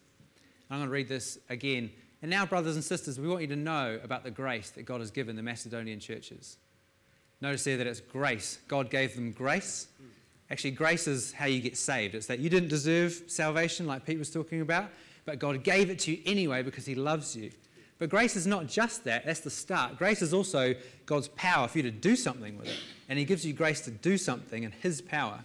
I'm 0.70 0.78
going 0.78 0.88
to 0.88 0.94
read 0.94 1.10
this 1.10 1.40
again. 1.50 1.90
And 2.22 2.30
now, 2.30 2.46
brothers 2.46 2.76
and 2.76 2.84
sisters, 2.84 3.20
we 3.20 3.28
want 3.28 3.42
you 3.42 3.48
to 3.48 3.56
know 3.56 4.00
about 4.04 4.24
the 4.24 4.30
grace 4.30 4.70
that 4.70 4.84
God 4.84 5.00
has 5.00 5.10
given 5.10 5.36
the 5.36 5.42
Macedonian 5.42 6.00
churches. 6.00 6.58
Notice 7.42 7.64
there 7.64 7.78
that 7.78 7.88
it's 7.88 8.02
grace. 8.02 8.60
God 8.68 8.92
gave 8.92 9.16
them 9.16 9.32
grace. 9.32 9.88
Actually, 10.52 10.72
grace 10.72 11.08
is 11.08 11.32
how 11.32 11.48
you 11.48 11.60
get 11.60 11.76
saved. 11.76 12.14
It's 12.14 12.28
that 12.28 12.38
you 12.38 12.52
didn't 12.52 12.70
deserve 12.70 13.24
salvation, 13.26 13.88
like 13.88 14.06
Pete 14.06 14.20
was 14.20 14.30
talking 14.30 14.62
about, 14.62 14.92
but 15.26 15.40
God 15.40 15.64
gave 15.64 15.90
it 15.90 15.98
to 15.98 16.12
you 16.12 16.22
anyway 16.28 16.62
because 16.62 16.86
He 16.86 16.94
loves 16.94 17.36
you. 17.36 17.50
But 17.98 18.12
grace 18.12 18.36
is 18.36 18.46
not 18.46 18.68
just 18.68 19.06
that, 19.06 19.26
that's 19.26 19.40
the 19.40 19.50
start. 19.50 19.98
Grace 19.98 20.22
is 20.22 20.36
also 20.36 20.76
God's 21.08 21.30
power 21.30 21.68
for 21.68 21.80
you 21.80 21.84
to 21.86 21.90
do 21.90 22.16
something 22.16 22.60
with 22.60 22.68
it. 22.68 22.78
And 23.10 23.18
He 23.18 23.26
gives 23.26 23.44
you 23.44 23.54
grace 23.54 23.82
to 23.82 23.92
do 23.92 24.20
something 24.20 24.62
in 24.62 24.72
His 24.72 25.02
power. 25.02 25.40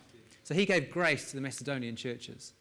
So 0.45 0.53
He 0.53 0.67
gave 0.67 0.91
grace 0.91 1.31
to 1.31 1.37
the 1.37 1.41
Macedonian 1.41 1.97
churches. 1.97 2.53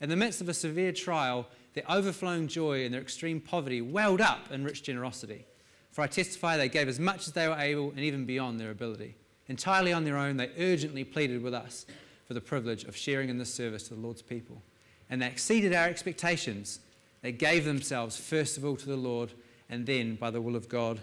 In 0.00 0.08
the 0.08 0.16
midst 0.16 0.40
of 0.40 0.48
a 0.48 0.54
severe 0.54 0.92
trial, 0.92 1.46
their 1.74 1.90
overflowing 1.90 2.48
joy 2.48 2.84
and 2.84 2.92
their 2.92 3.00
extreme 3.00 3.40
poverty 3.40 3.80
welled 3.80 4.20
up 4.20 4.50
in 4.50 4.64
rich 4.64 4.82
generosity. 4.82 5.46
For 5.90 6.02
I 6.02 6.06
testify 6.06 6.56
they 6.56 6.68
gave 6.68 6.88
as 6.88 7.00
much 7.00 7.26
as 7.26 7.32
they 7.32 7.48
were 7.48 7.58
able 7.58 7.90
and 7.90 8.00
even 8.00 8.26
beyond 8.26 8.60
their 8.60 8.70
ability. 8.70 9.14
Entirely 9.48 9.92
on 9.92 10.04
their 10.04 10.18
own, 10.18 10.36
they 10.36 10.50
urgently 10.58 11.04
pleaded 11.04 11.42
with 11.42 11.54
us 11.54 11.86
for 12.26 12.34
the 12.34 12.40
privilege 12.40 12.84
of 12.84 12.96
sharing 12.96 13.28
in 13.28 13.38
this 13.38 13.52
service 13.52 13.84
to 13.88 13.94
the 13.94 14.00
Lord's 14.00 14.22
people. 14.22 14.60
And 15.08 15.22
they 15.22 15.26
exceeded 15.26 15.72
our 15.72 15.86
expectations. 15.86 16.80
They 17.22 17.32
gave 17.32 17.64
themselves, 17.64 18.16
first 18.16 18.58
of 18.58 18.64
all, 18.64 18.76
to 18.76 18.86
the 18.86 18.96
Lord, 18.96 19.32
and 19.70 19.86
then, 19.86 20.16
by 20.16 20.30
the 20.30 20.40
will 20.40 20.56
of 20.56 20.68
God, 20.68 21.00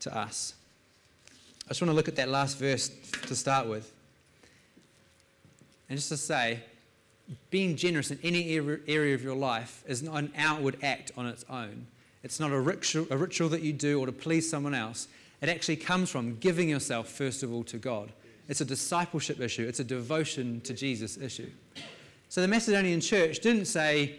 to 0.00 0.14
us. 0.14 0.54
I 1.64 1.68
just 1.68 1.80
want 1.80 1.90
to 1.90 1.94
look 1.94 2.08
at 2.08 2.16
that 2.16 2.28
last 2.28 2.58
verse 2.58 2.90
to 3.26 3.34
start 3.34 3.66
with. 3.66 3.92
And 5.88 5.96
just 5.96 6.10
to 6.10 6.16
say, 6.16 6.62
being 7.50 7.76
generous 7.76 8.10
in 8.10 8.18
any 8.22 8.56
area 8.86 9.14
of 9.14 9.22
your 9.22 9.34
life 9.34 9.82
is 9.86 10.02
not 10.02 10.16
an 10.16 10.32
outward 10.36 10.76
act 10.82 11.12
on 11.16 11.26
its 11.26 11.44
own. 11.48 11.86
It's 12.22 12.40
not 12.40 12.52
a 12.52 12.60
ritual, 12.60 13.06
a 13.10 13.16
ritual 13.16 13.48
that 13.50 13.62
you 13.62 13.72
do 13.72 14.00
or 14.00 14.06
to 14.06 14.12
please 14.12 14.48
someone 14.48 14.74
else. 14.74 15.08
It 15.40 15.48
actually 15.48 15.76
comes 15.76 16.10
from 16.10 16.36
giving 16.36 16.68
yourself, 16.68 17.08
first 17.08 17.42
of 17.42 17.52
all, 17.52 17.64
to 17.64 17.76
God. 17.76 18.12
It's 18.48 18.60
a 18.60 18.64
discipleship 18.64 19.40
issue, 19.40 19.66
it's 19.66 19.80
a 19.80 19.84
devotion 19.84 20.60
to 20.62 20.74
Jesus 20.74 21.16
issue. 21.16 21.50
So 22.28 22.40
the 22.40 22.48
Macedonian 22.48 23.00
church 23.00 23.40
didn't 23.40 23.66
say, 23.66 24.16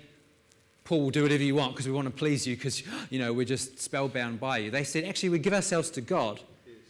Paul, 0.83 1.09
do 1.09 1.23
whatever 1.23 1.43
you 1.43 1.55
want 1.55 1.73
because 1.73 1.87
we 1.87 1.91
want 1.91 2.05
to 2.07 2.13
please 2.13 2.45
you 2.45 2.55
because, 2.55 2.83
you 3.09 3.19
know, 3.19 3.33
we're 3.33 3.45
just 3.45 3.79
spellbound 3.79 4.39
by 4.39 4.59
you. 4.59 4.71
They 4.71 4.83
said, 4.83 5.03
actually, 5.03 5.29
we 5.29 5.39
give 5.39 5.53
ourselves 5.53 5.89
to 5.91 6.01
God. 6.01 6.39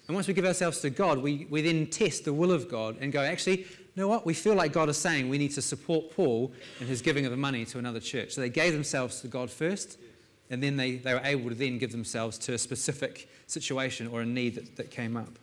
And 0.07 0.15
once 0.15 0.27
we 0.27 0.33
give 0.33 0.45
ourselves 0.45 0.81
to 0.81 0.89
God, 0.89 1.17
we, 1.17 1.47
we 1.49 1.61
then 1.61 1.87
test 1.87 2.25
the 2.25 2.33
will 2.33 2.51
of 2.51 2.69
God 2.69 2.97
and 2.99 3.11
go, 3.11 3.21
actually, 3.21 3.65
you 3.95 4.01
know 4.01 4.09
what? 4.09 4.25
We 4.25 4.33
feel 4.33 4.55
like 4.55 4.73
God 4.73 4.89
is 4.89 4.97
saying 4.97 5.29
we 5.29 5.37
need 5.37 5.51
to 5.51 5.61
support 5.61 6.11
Paul 6.11 6.51
in 6.81 6.87
his 6.87 7.01
giving 7.01 7.25
of 7.25 7.31
the 7.31 7.37
money 7.37 7.63
to 7.65 7.79
another 7.79 8.01
church. 8.01 8.33
So 8.33 8.41
they 8.41 8.49
gave 8.49 8.73
themselves 8.73 9.21
to 9.21 9.29
God 9.29 9.49
first, 9.49 9.97
and 10.49 10.61
then 10.61 10.75
they, 10.75 10.97
they 10.97 11.13
were 11.13 11.21
able 11.23 11.49
to 11.49 11.55
then 11.55 11.77
give 11.77 11.93
themselves 11.93 12.37
to 12.39 12.53
a 12.53 12.57
specific 12.57 13.29
situation 13.47 14.07
or 14.07 14.21
a 14.21 14.25
need 14.25 14.55
that, 14.55 14.75
that 14.75 14.91
came 14.91 15.15
up. 15.15 15.39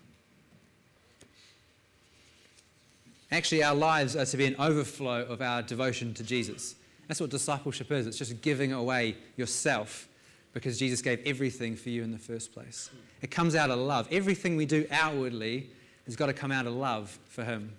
Actually, 3.31 3.63
our 3.63 3.75
lives 3.75 4.15
are 4.15 4.27
to 4.27 4.37
be 4.37 4.45
an 4.45 4.57
overflow 4.59 5.25
of 5.25 5.41
our 5.41 5.63
devotion 5.63 6.13
to 6.13 6.23
Jesus. 6.23 6.75
That's 7.09 7.21
what 7.23 7.31
discipleship 7.31 7.91
is. 7.91 8.07
It's 8.07 8.19
just 8.19 8.43
giving 8.43 8.75
away 8.75 9.17
yourself 9.39 10.07
because 10.53 10.79
Jesus 10.79 11.01
gave 11.01 11.23
everything 11.25 11.75
for 11.75 11.89
you 11.89 12.03
in 12.03 12.13
the 12.13 12.19
first 12.19 12.53
place. 12.53 12.91
It 13.23 13.31
comes 13.31 13.55
out 13.55 13.71
of 13.71 13.79
love. 13.79 14.07
Everything 14.11 14.57
we 14.57 14.67
do 14.67 14.87
outwardly 14.91 15.71
has 16.05 16.17
got 16.17 16.27
to 16.27 16.35
come 16.35 16.53
out 16.53 16.67
of 16.67 16.75
love 16.75 17.19
for 17.31 17.45
Him. 17.45 17.73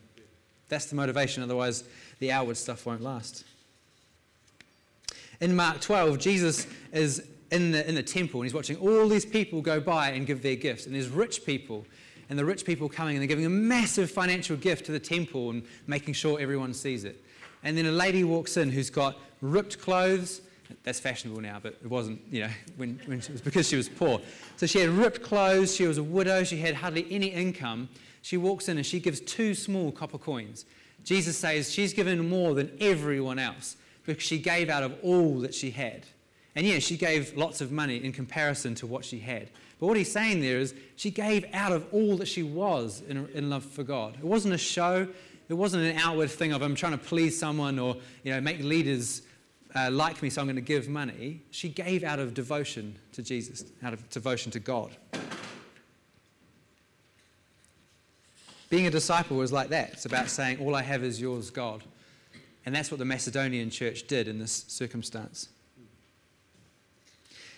That's 0.74 0.86
the 0.86 0.96
motivation, 0.96 1.44
otherwise, 1.44 1.84
the 2.18 2.32
outward 2.32 2.58
stuff 2.58 2.88
won't 2.88 3.02
last. 3.02 3.44
In 5.40 5.56
Mark 5.56 5.82
12, 5.82 6.18
Jesus 6.18 6.66
is 6.92 7.28
in 7.52 7.70
the, 7.70 7.88
in 7.88 7.94
the 7.94 8.02
temple 8.02 8.42
and 8.42 8.48
he's 8.48 8.56
watching 8.56 8.78
all 8.78 9.08
these 9.08 9.26
people 9.26 9.62
go 9.62 9.80
by 9.80 10.10
and 10.10 10.26
give 10.26 10.42
their 10.42 10.56
gifts. 10.56 10.88
And 10.88 10.96
there's 10.96 11.10
rich 11.10 11.46
people, 11.46 11.86
and 12.28 12.40
the 12.40 12.46
rich 12.46 12.66
people 12.66 12.90
coming 12.90 13.16
and 13.16 13.22
they're 13.22 13.28
giving 13.28 13.46
a 13.46 13.50
massive 13.50 14.10
financial 14.10 14.58
gift 14.58 14.86
to 14.88 14.92
the 14.92 15.00
temple 15.00 15.52
and 15.52 15.64
making 15.86 16.16
sure 16.16 16.40
everyone 16.40 16.74
sees 16.74 17.04
it. 17.04 17.24
And 17.62 17.78
then 17.78 17.86
a 17.86 17.92
lady 17.92 18.24
walks 18.24 18.58
in 18.58 18.72
who's 18.72 18.90
got 18.90 19.20
ripped 19.42 19.80
clothes. 19.80 20.42
That's 20.84 21.00
fashionable 21.00 21.42
now, 21.42 21.60
but 21.62 21.74
it 21.84 21.90
wasn't, 21.90 22.22
you 22.32 22.42
know, 22.42 22.50
when, 22.78 23.00
when 23.06 23.20
it 23.20 23.30
was 23.30 23.42
because 23.42 23.68
she 23.68 23.76
was 23.76 23.90
poor. 23.90 24.20
So 24.58 24.66
she 24.66 24.80
had 24.80 24.90
ripped 24.90 25.22
clothes, 25.22 25.76
she 25.76 25.88
was 25.88 25.98
a 25.98 26.04
widow, 26.04 26.44
she 26.44 26.58
had 26.58 26.76
hardly 26.76 27.08
any 27.10 27.28
income, 27.28 27.90
she 28.22 28.38
walks 28.38 28.70
in 28.70 28.78
and 28.78 28.86
she 28.86 29.00
gives 29.00 29.20
two 29.20 29.54
small 29.54 29.92
copper 29.92 30.18
coins. 30.18 30.66
Jesus 31.04 31.38
says 31.38 31.72
she's 31.72 31.94
given 31.94 32.30
more 32.30 32.54
than 32.54 32.72
everyone 32.80 33.40
else 33.40 33.76
because 34.06 34.24
she 34.24 34.40
gave 34.40 34.70
out 34.70 34.84
of 34.84 34.96
all 35.04 35.40
that 35.40 35.54
she 35.54 35.72
had. 35.72 36.06
And 36.56 36.66
yes, 36.66 36.84
she 36.84 36.98
gave 36.98 37.36
lots 37.36 37.62
of 37.62 37.72
money 37.72 38.04
in 38.04 38.12
comparison 38.12 38.76
to 38.76 38.88
what 38.88 39.04
she 39.04 39.20
had. 39.20 39.50
But 39.80 39.88
what 39.88 39.98
he's 39.98 40.12
saying 40.12 40.42
there 40.42 40.60
is 40.60 40.74
she 40.96 41.12
gave 41.12 41.46
out 41.54 41.72
of 41.72 41.86
all 41.92 42.16
that 42.18 42.28
she 42.28 42.44
was 42.44 43.02
in, 43.10 43.28
in 43.34 43.50
love 43.50 43.66
for 43.66 43.84
God. 43.84 44.16
It 44.16 44.24
wasn't 44.24 44.54
a 44.54 44.58
show. 44.58 45.08
It 45.50 45.54
wasn't 45.56 45.84
an 45.84 45.98
outward 45.98 46.30
thing 46.30 46.54
of 46.54 46.62
I'm 46.62 46.76
trying 46.76 46.94
to 46.94 46.98
please 46.98 47.38
someone 47.38 47.80
or 47.80 47.98
you 48.24 48.32
know 48.32 48.40
make 48.40 48.60
leaders 48.64 49.24
uh, 49.76 49.90
like 49.92 50.22
me, 50.22 50.30
so 50.30 50.42
I'm 50.42 50.48
going 50.48 50.56
to 50.56 50.62
give 50.62 50.88
money. 50.88 51.42
She 51.52 51.70
gave 51.70 52.04
out 52.04 52.20
of 52.20 52.34
devotion 52.34 52.96
to 53.14 53.24
Jesus, 53.24 53.64
out 53.84 53.94
of 53.94 54.08
devotion 54.10 54.52
to 54.52 54.60
God. 54.60 54.92
Being 58.70 58.88
a 58.88 58.92
disciple 58.92 59.38
was 59.38 59.52
like 59.52 59.70
that. 59.70 59.94
It's 59.94 60.06
about 60.06 60.30
saying, 60.30 60.60
All 60.60 60.76
I 60.76 60.82
have 60.82 61.04
is 61.04 61.22
yours, 61.22 61.50
God. 61.50 61.84
And 62.66 62.74
that's 62.74 62.92
what 62.92 62.98
the 62.98 63.06
Macedonian 63.06 63.70
church 63.70 64.08
did 64.08 64.28
in 64.28 64.40
this 64.40 64.66
circumstance. 64.68 65.50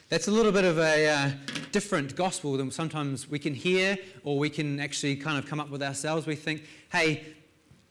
That's 0.10 0.28
a 0.28 0.32
little 0.32 0.52
bit 0.52 0.66
of 0.66 0.78
a 0.78 1.08
uh, 1.08 1.32
different 1.72 2.16
gospel 2.16 2.58
than 2.58 2.70
sometimes 2.70 3.30
we 3.30 3.40
can 3.40 3.54
hear 3.54 3.98
or 4.24 4.38
we 4.38 4.50
can 4.50 4.80
actually 4.80 5.16
kind 5.16 5.38
of 5.38 5.50
come 5.50 5.60
up 5.60 5.70
with 5.70 5.82
ourselves. 5.82 6.28
We 6.28 6.36
think, 6.36 6.64
hey, 6.92 7.26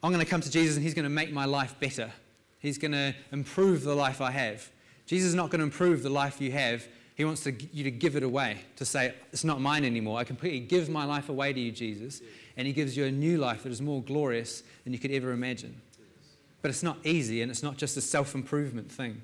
I'm 0.02 0.12
going 0.12 0.24
to 0.24 0.30
come 0.30 0.40
to 0.40 0.50
Jesus 0.50 0.76
and 0.76 0.84
he's 0.84 0.94
going 0.94 1.04
to 1.04 1.10
make 1.10 1.32
my 1.32 1.44
life 1.44 1.74
better. 1.80 2.12
He's 2.64 2.78
going 2.78 2.92
to 2.92 3.14
improve 3.30 3.84
the 3.84 3.94
life 3.94 4.22
I 4.22 4.30
have. 4.30 4.70
Jesus 5.04 5.28
is 5.28 5.34
not 5.34 5.50
going 5.50 5.58
to 5.58 5.64
improve 5.64 6.02
the 6.02 6.08
life 6.08 6.40
you 6.40 6.50
have. 6.52 6.88
He 7.14 7.22
wants 7.22 7.42
to, 7.42 7.52
you 7.52 7.84
to 7.84 7.90
give 7.90 8.16
it 8.16 8.22
away, 8.22 8.62
to 8.76 8.86
say, 8.86 9.12
it's 9.34 9.44
not 9.44 9.60
mine 9.60 9.84
anymore. 9.84 10.18
I 10.18 10.24
completely 10.24 10.60
give 10.60 10.88
my 10.88 11.04
life 11.04 11.28
away 11.28 11.52
to 11.52 11.60
you, 11.60 11.70
Jesus. 11.70 12.22
And 12.56 12.66
He 12.66 12.72
gives 12.72 12.96
you 12.96 13.04
a 13.04 13.10
new 13.10 13.36
life 13.36 13.64
that 13.64 13.70
is 13.70 13.82
more 13.82 14.02
glorious 14.02 14.62
than 14.82 14.94
you 14.94 14.98
could 14.98 15.10
ever 15.10 15.32
imagine. 15.32 15.78
But 16.62 16.70
it's 16.70 16.82
not 16.82 16.96
easy, 17.04 17.42
and 17.42 17.50
it's 17.50 17.62
not 17.62 17.76
just 17.76 17.98
a 17.98 18.00
self 18.00 18.34
improvement 18.34 18.90
thing. 18.90 19.20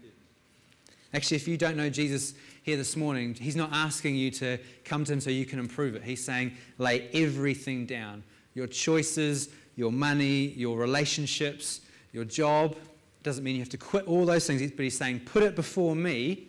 Actually, 1.14 1.38
if 1.38 1.48
you 1.48 1.56
don't 1.56 1.78
know 1.78 1.88
Jesus 1.88 2.34
here 2.62 2.76
this 2.76 2.94
morning, 2.94 3.32
He's 3.32 3.56
not 3.56 3.70
asking 3.72 4.16
you 4.16 4.30
to 4.32 4.58
come 4.84 5.06
to 5.06 5.14
Him 5.14 5.20
so 5.20 5.30
you 5.30 5.46
can 5.46 5.58
improve 5.58 5.94
it. 5.94 6.02
He's 6.02 6.22
saying, 6.22 6.52
lay 6.76 7.08
everything 7.14 7.86
down 7.86 8.22
your 8.52 8.66
choices, 8.66 9.48
your 9.76 9.92
money, 9.92 10.48
your 10.48 10.76
relationships, 10.76 11.80
your 12.12 12.24
job. 12.26 12.76
Doesn't 13.22 13.44
mean 13.44 13.56
you 13.56 13.60
have 13.62 13.68
to 13.70 13.78
quit 13.78 14.06
all 14.06 14.24
those 14.24 14.46
things, 14.46 14.70
but 14.70 14.82
He's 14.82 14.96
saying, 14.96 15.20
put 15.20 15.42
it 15.42 15.54
before 15.54 15.94
me 15.94 16.48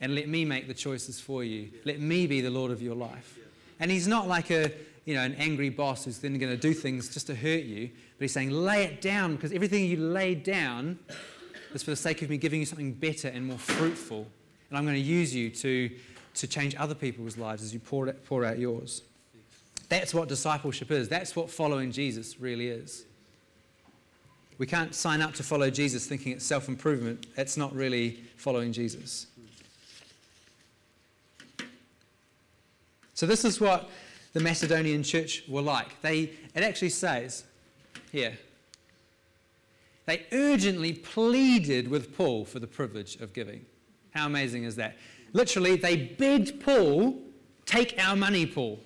and 0.00 0.14
let 0.14 0.28
me 0.28 0.44
make 0.44 0.68
the 0.68 0.74
choices 0.74 1.20
for 1.20 1.44
you. 1.44 1.70
Let 1.84 2.00
me 2.00 2.26
be 2.26 2.40
the 2.40 2.50
Lord 2.50 2.70
of 2.70 2.82
your 2.82 2.94
life. 2.94 3.38
And 3.80 3.90
he's 3.90 4.06
not 4.06 4.28
like 4.28 4.50
a, 4.50 4.70
you 5.04 5.14
know, 5.14 5.22
an 5.22 5.34
angry 5.36 5.70
boss 5.70 6.04
who's 6.04 6.18
then 6.18 6.38
going 6.38 6.52
to 6.52 6.60
do 6.60 6.74
things 6.74 7.08
just 7.08 7.26
to 7.28 7.34
hurt 7.34 7.64
you, 7.64 7.88
but 8.18 8.24
he's 8.24 8.32
saying, 8.32 8.50
lay 8.50 8.84
it 8.84 9.00
down 9.00 9.34
because 9.34 9.52
everything 9.52 9.86
you 9.86 9.96
lay 9.96 10.34
down 10.34 10.98
is 11.72 11.82
for 11.82 11.90
the 11.90 11.96
sake 11.96 12.22
of 12.22 12.30
me 12.30 12.36
giving 12.36 12.60
you 12.60 12.66
something 12.66 12.92
better 12.92 13.28
and 13.28 13.46
more 13.46 13.58
fruitful. 13.58 14.26
And 14.68 14.78
I'm 14.78 14.84
going 14.84 14.96
to 14.96 15.00
use 15.00 15.34
you 15.34 15.50
to, 15.50 15.90
to 16.34 16.46
change 16.46 16.74
other 16.76 16.94
people's 16.94 17.36
lives 17.36 17.62
as 17.62 17.72
you 17.72 17.80
pour, 17.80 18.06
it, 18.08 18.24
pour 18.26 18.44
out 18.44 18.58
yours. 18.58 19.02
That's 19.88 20.14
what 20.14 20.28
discipleship 20.28 20.90
is. 20.90 21.08
That's 21.08 21.34
what 21.36 21.50
following 21.50 21.92
Jesus 21.92 22.40
really 22.40 22.68
is. 22.68 23.04
We 24.58 24.66
can't 24.66 24.94
sign 24.94 25.20
up 25.20 25.34
to 25.34 25.42
follow 25.42 25.70
Jesus 25.70 26.06
thinking 26.06 26.32
it's 26.32 26.44
self 26.44 26.68
improvement. 26.68 27.26
It's 27.36 27.56
not 27.56 27.74
really 27.74 28.22
following 28.36 28.72
Jesus. 28.72 29.26
So, 33.14 33.26
this 33.26 33.44
is 33.44 33.60
what 33.60 33.90
the 34.32 34.40
Macedonian 34.40 35.02
church 35.02 35.44
were 35.48 35.62
like. 35.62 36.00
They, 36.02 36.30
it 36.54 36.62
actually 36.62 36.90
says 36.90 37.44
here, 38.12 38.36
they 40.06 40.26
urgently 40.32 40.92
pleaded 40.92 41.88
with 41.88 42.16
Paul 42.16 42.44
for 42.44 42.58
the 42.58 42.66
privilege 42.66 43.16
of 43.16 43.32
giving. 43.32 43.64
How 44.10 44.26
amazing 44.26 44.64
is 44.64 44.76
that? 44.76 44.96
Literally, 45.32 45.76
they 45.76 45.96
begged 45.96 46.60
Paul, 46.60 47.18
take 47.66 47.94
our 47.98 48.14
money, 48.14 48.46
Paul. 48.46 48.78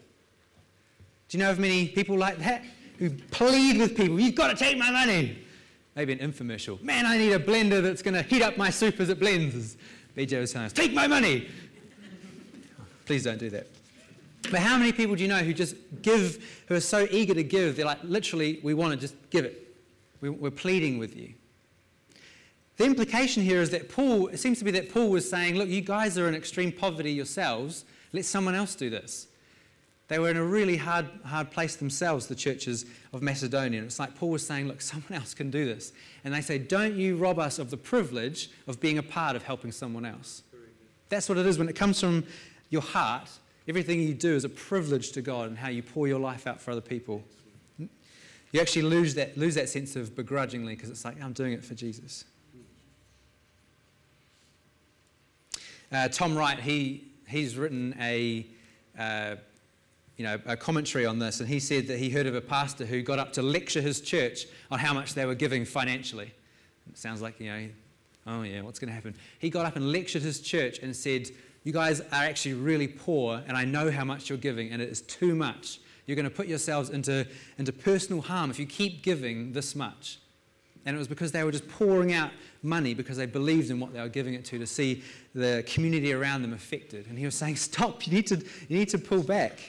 Do 1.29 1.37
you 1.37 1.45
know 1.45 1.51
of 1.51 1.59
many 1.59 1.89
people 1.89 2.17
like 2.17 2.39
that? 2.39 2.65
who 2.99 3.11
plead 3.11 3.79
with 3.79 3.97
people, 3.97 4.19
you've 4.19 4.35
got 4.35 4.49
to 4.49 4.57
take 4.57 4.77
my 4.77 4.91
money. 4.91 5.39
Maybe 5.99 6.13
an 6.13 6.21
infomercial. 6.21 6.81
Man, 6.81 7.07
I 7.07 7.19
need 7.19 7.33
a 7.33 7.41
blender 7.41 7.83
that's 7.83 8.03
going 8.03 8.15
to 8.15 8.23
heat 8.23 8.41
up 8.41 8.57
my 8.57 8.71
soup 8.71 9.01
as 9.01 9.09
it 9.09 9.19
blends. 9.19 9.77
BJ 10.17 10.39
was 10.39 10.53
saying, 10.53 10.71
take 10.71 10.95
my 10.95 11.09
money. 11.09 11.49
Please 13.05 13.25
don't 13.25 13.41
do 13.41 13.51
that. 13.51 13.67
But 14.49 14.61
how 14.61 14.79
many 14.79 14.93
people 14.93 15.17
do 15.17 15.23
you 15.23 15.29
know 15.29 15.39
who 15.39 15.53
just 15.53 15.75
give, 16.03 16.63
who 16.69 16.77
are 16.77 16.81
so 16.81 17.09
eager 17.11 17.35
to 17.35 17.43
give, 17.43 17.75
they're 17.75 17.85
like, 17.85 17.99
literally, 18.05 18.61
we 18.63 18.75
want 18.75 18.93
to 18.93 18.97
just 18.97 19.17
give 19.31 19.45
it. 19.45 19.77
We're 20.21 20.53
pleading 20.53 20.99
with 20.99 21.17
you. 21.17 21.35
The 22.77 22.85
implication 22.85 23.43
here 23.43 23.61
is 23.61 23.71
that 23.71 23.89
Paul, 23.89 24.29
it 24.29 24.39
seems 24.39 24.61
to 24.61 24.65
be 24.65 24.71
that 24.71 24.93
Paul 24.93 25.09
was 25.09 25.29
saying, 25.29 25.57
look, 25.57 25.69
you 25.69 25.81
guys 25.81 26.17
are 26.17 26.29
in 26.29 26.35
extreme 26.37 26.71
poverty 26.71 27.11
yourselves. 27.11 27.85
Let 28.13 28.25
someone 28.25 28.55
else 28.55 28.77
do 28.77 28.89
this. 28.89 29.27
They 30.09 30.19
were 30.19 30.31
in 30.31 30.39
a 30.39 30.45
really 30.45 30.79
hard, 30.79 31.07
hard 31.25 31.51
place 31.51 31.77
themselves, 31.77 32.27
the 32.27 32.35
churches 32.35 32.87
of 33.13 33.21
Macedonia. 33.21 33.83
It's 33.83 33.99
like 33.99 34.15
Paul 34.15 34.31
was 34.31 34.47
saying, 34.47 34.67
look, 34.67 34.81
someone 34.81 35.13
else 35.13 35.35
can 35.35 35.51
do 35.51 35.67
this. 35.67 35.93
And 36.25 36.33
they 36.33 36.41
say, 36.41 36.59
don't 36.59 36.95
you 36.95 37.17
rob 37.17 37.39
us 37.39 37.59
of 37.59 37.71
the 37.71 37.77
privilege 37.77 38.51
of 38.67 38.81
being 38.81 38.97
a 38.97 39.03
part 39.03 39.37
of 39.37 39.43
helping 39.43 39.71
someone 39.71 40.07
else. 40.07 40.43
That's 41.11 41.29
what 41.29 41.37
it 41.37 41.47
is 41.47 41.59
when 41.59 41.69
it 41.69 41.77
comes 41.77 42.01
from 42.01 42.25
your 42.71 42.83
heart. 42.83 43.29
Everything 43.69 44.01
you 44.01 44.15
do 44.15 44.35
is 44.35 44.45
a 44.45 44.49
privilege 44.49 45.13
to 45.13 45.21
God 45.21 45.49
and 45.49 45.59
how 45.59 45.69
you 45.69 45.83
pour 45.83 46.09
your 46.09 46.19
life 46.19 46.47
out 46.47 46.61
for 46.61 46.71
other 46.71 46.81
people. 46.81 47.23
You 47.79 48.61
actually 48.61 48.83
lose 48.83 49.15
that, 49.15 49.37
lose 49.37 49.57
that 49.57 49.69
sense 49.69 49.95
of 49.95 50.17
begrudgingly 50.17 50.75
because 50.75 50.89
it's 50.89 51.05
like, 51.05 51.23
I'm 51.23 51.35
doing 51.35 51.53
it 51.53 51.63
for 51.63 51.75
Jesus. 51.75 52.25
Uh, 55.93 56.09
Tom 56.09 56.37
Wright, 56.37 56.59
he, 56.59 57.09
he's 57.27 57.57
written 57.57 57.95
a, 58.01 58.47
uh, 58.99 59.37
you 60.19 60.25
know, 60.25 60.39
a 60.47 60.57
commentary 60.57 61.07
on 61.07 61.21
this, 61.21 61.39
and 61.39 61.49
he 61.49 61.61
said 61.61 61.87
that 61.87 61.99
he 61.99 62.11
heard 62.11 62.27
of 62.27 62.35
a 62.35 62.41
pastor 62.41 62.85
who 62.85 63.03
got 63.03 63.21
up 63.21 63.33
to 63.35 63.43
lecture 63.43 63.81
his 63.81 64.01
church 64.01 64.47
on 64.69 64.81
how 64.81 64.93
much 64.93 65.15
they 65.15 65.25
were 65.25 65.37
giving 65.37 65.65
financially. 65.65 66.33
It 66.91 66.99
sounds 66.99 67.23
like, 67.23 67.39
you 67.39 67.47
know, 67.47 67.69
oh 68.27 68.43
yeah, 68.43 68.61
what's 68.63 68.81
going 68.81 68.89
to 68.89 68.95
happen? 68.95 69.15
He 69.39 69.49
got 69.49 69.65
up 69.65 69.77
and 69.77 69.93
lectured 69.93 70.23
his 70.23 70.41
church 70.41 70.81
and 70.81 70.95
said, 70.95 71.29
You 71.63 71.73
guys 71.73 72.01
are 72.01 72.25
actually 72.25 72.55
really 72.55 72.89
poor, 72.89 73.41
and 73.47 73.57
I 73.57 73.65
know 73.65 73.93
how 73.93 74.05
much 74.05 74.29
you're 74.29 74.39
giving, 74.39 74.73
and 74.73 74.83
it 74.83 74.89
is 74.89 75.03
too 75.03 75.37
much. 75.37 75.81
You're 76.07 76.17
going 76.17 76.25
to 76.25 76.35
put 76.35 76.49
yourselves 76.49 76.91
into, 76.91 77.25
into 77.57 77.73
personal 77.73 78.21
harm 78.21 78.51
if 78.51 78.59
you 78.59 78.67
keep 78.67 79.05
giving 79.05 79.53
this 79.53 79.77
much. 79.77 80.19
And 80.85 80.97
it 80.97 80.99
was 80.99 81.07
because 81.07 81.31
they 81.31 81.45
were 81.45 81.53
just 81.53 81.69
pouring 81.69 82.13
out 82.13 82.31
money 82.63 82.95
because 82.95 83.19
they 83.19 83.27
believed 83.27 83.71
in 83.71 83.79
what 83.79 83.93
they 83.93 84.01
were 84.01 84.09
giving 84.09 84.35
it 84.35 84.45
to 84.47 84.59
to 84.59 84.67
see 84.67 85.03
the 85.35 85.63
community 85.67 86.13
around 86.13 86.43
them 86.43 86.55
affected. 86.55 87.07
And 87.07 87.19
he 87.19 87.25
was 87.25 87.37
saying, 87.37 87.57
Stop, 87.57 88.07
you 88.07 88.15
need 88.15 88.27
to, 88.29 88.37
you 88.69 88.79
need 88.79 88.89
to 88.89 88.99
pull 88.99 89.23
back. 89.23 89.61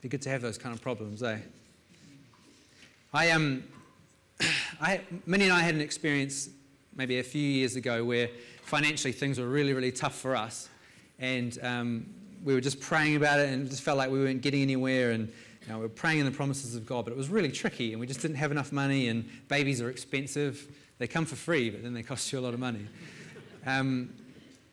Be 0.00 0.08
good 0.08 0.22
to 0.22 0.30
have 0.30 0.40
those 0.40 0.56
kind 0.56 0.74
of 0.74 0.80
problems, 0.80 1.22
eh? 1.22 1.36
I, 3.12 3.32
um, 3.32 3.64
I, 4.80 5.02
Minnie 5.26 5.44
and 5.44 5.52
I 5.52 5.60
had 5.60 5.74
an 5.74 5.82
experience 5.82 6.48
maybe 6.96 7.18
a 7.18 7.22
few 7.22 7.42
years 7.42 7.76
ago 7.76 8.02
where 8.02 8.30
financially 8.62 9.12
things 9.12 9.38
were 9.38 9.46
really, 9.46 9.74
really 9.74 9.92
tough 9.92 10.14
for 10.14 10.34
us. 10.34 10.70
And 11.18 11.58
um, 11.62 12.06
we 12.42 12.54
were 12.54 12.62
just 12.62 12.80
praying 12.80 13.16
about 13.16 13.40
it 13.40 13.50
and 13.50 13.66
it 13.66 13.70
just 13.70 13.82
felt 13.82 13.98
like 13.98 14.10
we 14.10 14.20
weren't 14.20 14.40
getting 14.40 14.62
anywhere. 14.62 15.10
And 15.10 15.28
you 15.62 15.68
know, 15.68 15.76
we 15.76 15.82
were 15.82 15.90
praying 15.90 16.20
in 16.20 16.24
the 16.24 16.32
promises 16.32 16.74
of 16.74 16.86
God, 16.86 17.04
but 17.04 17.10
it 17.10 17.16
was 17.18 17.28
really 17.28 17.52
tricky. 17.52 17.92
And 17.92 18.00
we 18.00 18.06
just 18.06 18.22
didn't 18.22 18.38
have 18.38 18.50
enough 18.50 18.72
money. 18.72 19.08
And 19.08 19.28
babies 19.48 19.82
are 19.82 19.90
expensive. 19.90 20.66
They 20.96 21.08
come 21.08 21.26
for 21.26 21.36
free, 21.36 21.68
but 21.68 21.82
then 21.82 21.92
they 21.92 22.02
cost 22.02 22.32
you 22.32 22.38
a 22.38 22.40
lot 22.40 22.54
of 22.54 22.60
money. 22.60 22.86
Um, 23.66 24.14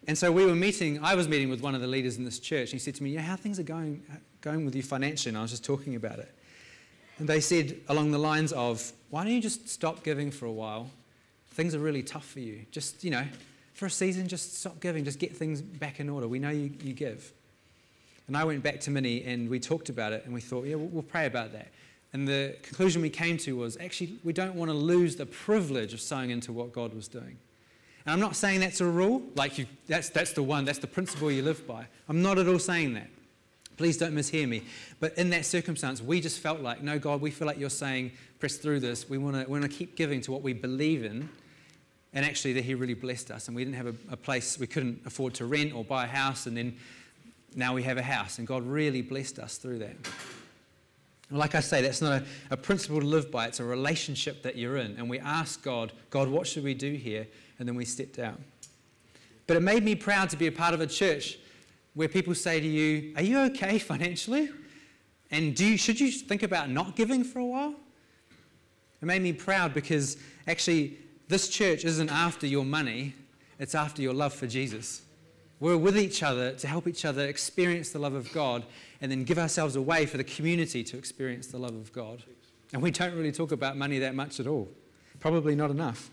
and 0.07 0.17
so 0.17 0.31
we 0.31 0.45
were 0.45 0.55
meeting, 0.55 1.03
I 1.03 1.13
was 1.15 1.27
meeting 1.27 1.49
with 1.49 1.59
one 1.59 1.75
of 1.75 1.81
the 1.81 1.87
leaders 1.87 2.15
in 2.15 2.23
this 2.23 2.39
church. 2.39 2.69
And 2.69 2.71
he 2.71 2.79
said 2.79 2.95
to 2.95 3.03
me, 3.03 3.09
Yeah, 3.09 3.19
how 3.19 3.35
things 3.35 3.59
are 3.59 3.63
going, 3.63 4.01
going 4.41 4.65
with 4.65 4.75
you 4.75 4.83
financially? 4.83 5.29
And 5.29 5.37
I 5.37 5.41
was 5.41 5.51
just 5.51 5.65
talking 5.65 5.95
about 5.95 6.19
it. 6.19 6.33
And 7.19 7.27
they 7.27 7.39
said 7.39 7.77
along 7.89 8.11
the 8.11 8.17
lines 8.17 8.51
of, 8.53 8.91
Why 9.09 9.23
don't 9.23 9.33
you 9.33 9.41
just 9.41 9.69
stop 9.69 10.03
giving 10.03 10.31
for 10.31 10.45
a 10.45 10.51
while? 10.51 10.89
Things 11.51 11.73
are 11.73 11.79
really 11.79 12.03
tough 12.03 12.25
for 12.25 12.39
you. 12.39 12.65
Just, 12.71 13.03
you 13.03 13.09
know, 13.09 13.25
for 13.73 13.87
a 13.87 13.89
season, 13.89 14.27
just 14.27 14.57
stop 14.59 14.79
giving. 14.79 15.03
Just 15.03 15.19
get 15.19 15.35
things 15.35 15.61
back 15.61 15.99
in 15.99 16.09
order. 16.09 16.27
We 16.27 16.39
know 16.39 16.49
you, 16.49 16.71
you 16.81 16.93
give. 16.93 17.31
And 18.27 18.35
I 18.35 18.43
went 18.43 18.61
back 18.61 18.79
to 18.81 18.91
Minnie 18.91 19.23
and 19.23 19.49
we 19.49 19.59
talked 19.59 19.89
about 19.89 20.13
it 20.13 20.25
and 20.25 20.33
we 20.33 20.41
thought, 20.41 20.65
yeah, 20.65 20.75
we'll, 20.75 20.87
we'll 20.87 21.03
pray 21.03 21.25
about 21.25 21.53
that. 21.53 21.69
And 22.13 22.27
the 22.27 22.55
conclusion 22.61 23.01
we 23.01 23.09
came 23.09 23.37
to 23.39 23.55
was 23.55 23.77
actually, 23.77 24.17
we 24.23 24.33
don't 24.33 24.55
want 24.55 24.69
to 24.69 24.77
lose 24.77 25.15
the 25.15 25.25
privilege 25.25 25.93
of 25.93 26.01
sowing 26.01 26.29
into 26.29 26.51
what 26.51 26.73
God 26.73 26.93
was 26.93 27.07
doing. 27.07 27.37
And 28.05 28.13
I'm 28.13 28.19
not 28.19 28.35
saying 28.35 28.61
that's 28.61 28.81
a 28.81 28.85
rule, 28.85 29.21
like 29.35 29.57
you, 29.57 29.65
that's, 29.87 30.09
that's 30.09 30.33
the 30.33 30.43
one, 30.43 30.65
that's 30.65 30.79
the 30.79 30.87
principle 30.87 31.29
you 31.29 31.41
live 31.41 31.67
by. 31.67 31.85
I'm 32.07 32.21
not 32.21 32.37
at 32.37 32.47
all 32.47 32.59
saying 32.59 32.93
that. 32.93 33.09
Please 33.77 33.95
don't 33.95 34.13
mishear 34.13 34.49
me. 34.49 34.63
But 34.99 35.17
in 35.17 35.29
that 35.29 35.45
circumstance, 35.45 36.01
we 36.01 36.19
just 36.19 36.39
felt 36.39 36.61
like, 36.61 36.81
no, 36.81 36.97
God, 36.97 37.21
we 37.21 37.29
feel 37.29 37.47
like 37.47 37.59
you're 37.59 37.69
saying, 37.69 38.11
press 38.39 38.57
through 38.57 38.79
this. 38.79 39.07
We 39.07 39.19
want 39.19 39.35
to, 39.35 39.43
we 39.43 39.59
want 39.59 39.71
to 39.71 39.77
keep 39.77 39.95
giving 39.95 40.19
to 40.21 40.31
what 40.31 40.41
we 40.41 40.53
believe 40.53 41.05
in. 41.05 41.29
And 42.13 42.25
actually, 42.25 42.53
that 42.53 42.63
He 42.63 42.73
really 42.73 42.95
blessed 42.95 43.29
us. 43.29 43.47
And 43.47 43.55
we 43.55 43.63
didn't 43.63 43.77
have 43.77 43.87
a, 43.87 43.95
a 44.13 44.17
place, 44.17 44.57
we 44.57 44.65
couldn't 44.65 45.01
afford 45.05 45.35
to 45.35 45.45
rent 45.45 45.73
or 45.73 45.83
buy 45.83 46.05
a 46.05 46.07
house. 46.07 46.47
And 46.47 46.57
then 46.57 46.75
now 47.55 47.75
we 47.75 47.83
have 47.83 47.97
a 47.97 48.03
house. 48.03 48.39
And 48.39 48.47
God 48.47 48.65
really 48.65 49.03
blessed 49.03 49.37
us 49.37 49.57
through 49.57 49.79
that. 49.79 49.95
Like 51.29 51.53
I 51.55 51.59
say, 51.59 51.81
that's 51.81 52.01
not 52.01 52.21
a, 52.21 52.25
a, 52.51 52.57
principle 52.57 53.01
to 53.01 53.05
live 53.05 53.29
by. 53.29 53.47
It's 53.47 53.59
a 53.59 53.63
relationship 53.63 54.41
that 54.43 54.55
you're 54.55 54.77
in. 54.77 54.95
And 54.97 55.09
we 55.09 55.19
ask 55.19 55.61
God, 55.61 55.91
God, 56.09 56.29
what 56.29 56.47
should 56.47 56.63
we 56.63 56.73
do 56.73 56.93
here? 56.93 57.27
And 57.59 57.67
then 57.67 57.75
we 57.75 57.83
step 57.83 58.13
down. 58.13 58.43
But 59.45 59.57
it 59.57 59.61
made 59.61 59.83
me 59.83 59.93
proud 59.93 60.29
to 60.29 60.37
be 60.37 60.47
a 60.47 60.51
part 60.51 60.73
of 60.73 60.81
a 60.81 60.87
church 60.87 61.37
where 61.97 62.07
people 62.07 62.35
say 62.35 62.59
to 62.59 62.67
you, 62.67 63.11
Are 63.15 63.23
you 63.23 63.39
okay 63.39 63.79
financially? 63.91 64.49
And 65.31 65.55
do 65.55 65.65
you, 65.65 65.77
should 65.77 65.99
you 65.99 66.11
think 66.11 66.43
about 66.43 66.69
not 66.69 66.95
giving 66.95 67.23
for 67.23 67.39
a 67.39 67.45
while? 67.45 67.73
It 69.01 69.05
made 69.05 69.21
me 69.21 69.33
proud 69.33 69.73
because 69.73 70.15
actually, 70.47 70.97
this 71.27 71.49
church 71.49 71.83
isn't 71.83 72.09
after 72.09 72.47
your 72.47 72.63
money, 72.63 73.13
it's 73.59 73.75
after 73.75 74.01
your 74.01 74.13
love 74.13 74.33
for 74.33 74.47
Jesus. 74.47 75.01
We're 75.59 75.75
with 75.75 75.97
each 75.97 76.21
other 76.21 76.53
to 76.53 76.67
help 76.67 76.87
each 76.87 77.03
other 77.03 77.25
experience 77.25 77.89
the 77.89 77.99
love 77.99 78.13
of 78.13 78.31
God 78.31 78.63
and 79.01 79.11
then 79.11 79.23
give 79.23 79.39
ourselves 79.39 79.75
away 79.75 80.05
for 80.05 80.17
the 80.17 80.23
community 80.23 80.83
to 80.83 80.97
experience 80.97 81.47
the 81.47 81.57
love 81.57 81.75
of 81.75 81.91
God. 81.91 82.23
And 82.73 82.81
we 82.81 82.91
don't 82.91 83.15
really 83.15 83.31
talk 83.31 83.51
about 83.51 83.75
money 83.75 83.97
that 83.99 84.13
much 84.13 84.39
at 84.39 84.45
all. 84.45 84.69
Probably 85.19 85.55
not 85.55 85.71
enough. 85.71 86.11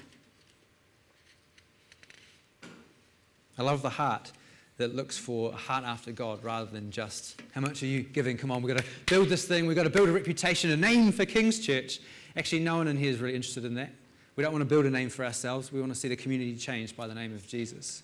I 3.58 3.62
love 3.62 3.82
the 3.82 3.90
heart 3.90 4.32
that 4.76 4.94
looks 4.94 5.16
for 5.16 5.52
a 5.52 5.56
heart 5.56 5.84
after 5.84 6.10
God 6.10 6.42
rather 6.42 6.70
than 6.70 6.90
just 6.90 7.40
how 7.52 7.60
much 7.60 7.82
are 7.82 7.86
you 7.86 8.02
giving? 8.02 8.36
Come 8.36 8.50
on, 8.50 8.62
we've 8.62 8.74
got 8.74 8.82
to 8.82 8.90
build 9.06 9.28
this 9.28 9.44
thing, 9.46 9.66
we've 9.66 9.76
got 9.76 9.84
to 9.84 9.90
build 9.90 10.08
a 10.08 10.12
reputation, 10.12 10.70
a 10.70 10.76
name 10.76 11.12
for 11.12 11.24
King's 11.24 11.60
Church. 11.60 12.00
Actually, 12.36 12.60
no 12.60 12.76
one 12.76 12.88
in 12.88 12.96
here 12.96 13.10
is 13.10 13.20
really 13.20 13.36
interested 13.36 13.64
in 13.64 13.74
that. 13.74 13.92
We 14.36 14.42
don't 14.42 14.52
want 14.52 14.62
to 14.62 14.68
build 14.68 14.84
a 14.84 14.90
name 14.90 15.10
for 15.10 15.24
ourselves, 15.24 15.72
we 15.72 15.80
want 15.80 15.92
to 15.92 15.98
see 15.98 16.08
the 16.08 16.16
community 16.16 16.56
changed 16.56 16.96
by 16.96 17.06
the 17.06 17.14
name 17.14 17.32
of 17.34 17.46
Jesus. 17.46 18.02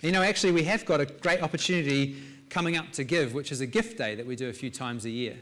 You 0.00 0.12
know, 0.12 0.22
actually, 0.22 0.52
we 0.52 0.62
have 0.64 0.84
got 0.84 1.00
a 1.00 1.06
great 1.06 1.42
opportunity 1.42 2.16
coming 2.48 2.76
up 2.76 2.92
to 2.92 3.02
give, 3.02 3.34
which 3.34 3.50
is 3.50 3.60
a 3.60 3.66
gift 3.66 3.98
day 3.98 4.14
that 4.14 4.24
we 4.24 4.36
do 4.36 4.48
a 4.48 4.52
few 4.52 4.70
times 4.70 5.04
a 5.04 5.10
year. 5.10 5.36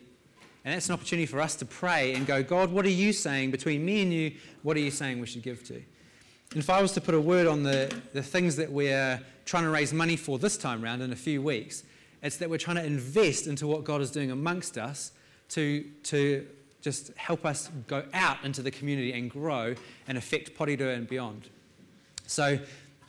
And 0.64 0.74
that's 0.74 0.88
an 0.88 0.94
opportunity 0.94 1.26
for 1.26 1.40
us 1.40 1.54
to 1.56 1.66
pray 1.66 2.14
and 2.14 2.26
go, 2.26 2.42
God, 2.42 2.72
what 2.72 2.86
are 2.86 2.90
you 2.90 3.12
saying 3.12 3.50
between 3.50 3.84
me 3.84 4.02
and 4.02 4.12
you? 4.12 4.32
What 4.62 4.76
are 4.76 4.80
you 4.80 4.90
saying 4.90 5.20
we 5.20 5.26
should 5.26 5.42
give 5.42 5.62
to? 5.68 5.82
If 6.54 6.70
I 6.70 6.80
was 6.80 6.92
to 6.92 7.00
put 7.00 7.14
a 7.14 7.20
word 7.20 7.46
on 7.46 7.62
the, 7.62 7.94
the 8.12 8.22
things 8.22 8.56
that 8.56 8.70
we're 8.70 9.20
trying 9.44 9.64
to 9.64 9.70
raise 9.70 9.92
money 9.92 10.16
for 10.16 10.38
this 10.38 10.56
time 10.56 10.82
round 10.82 11.02
in 11.02 11.12
a 11.12 11.16
few 11.16 11.42
weeks, 11.42 11.82
it's 12.22 12.36
that 12.38 12.48
we're 12.48 12.58
trying 12.58 12.76
to 12.76 12.84
invest 12.84 13.46
into 13.46 13.66
what 13.66 13.84
God 13.84 14.00
is 14.00 14.10
doing 14.10 14.30
amongst 14.30 14.78
us 14.78 15.12
to, 15.50 15.84
to 16.04 16.46
just 16.80 17.16
help 17.16 17.44
us 17.44 17.70
go 17.88 18.04
out 18.14 18.38
into 18.44 18.62
the 18.62 18.70
community 18.70 19.12
and 19.12 19.30
grow 19.30 19.74
and 20.08 20.16
affect 20.16 20.56
Porirua 20.56 20.94
and 20.94 21.08
beyond. 21.08 21.48
So 22.26 22.58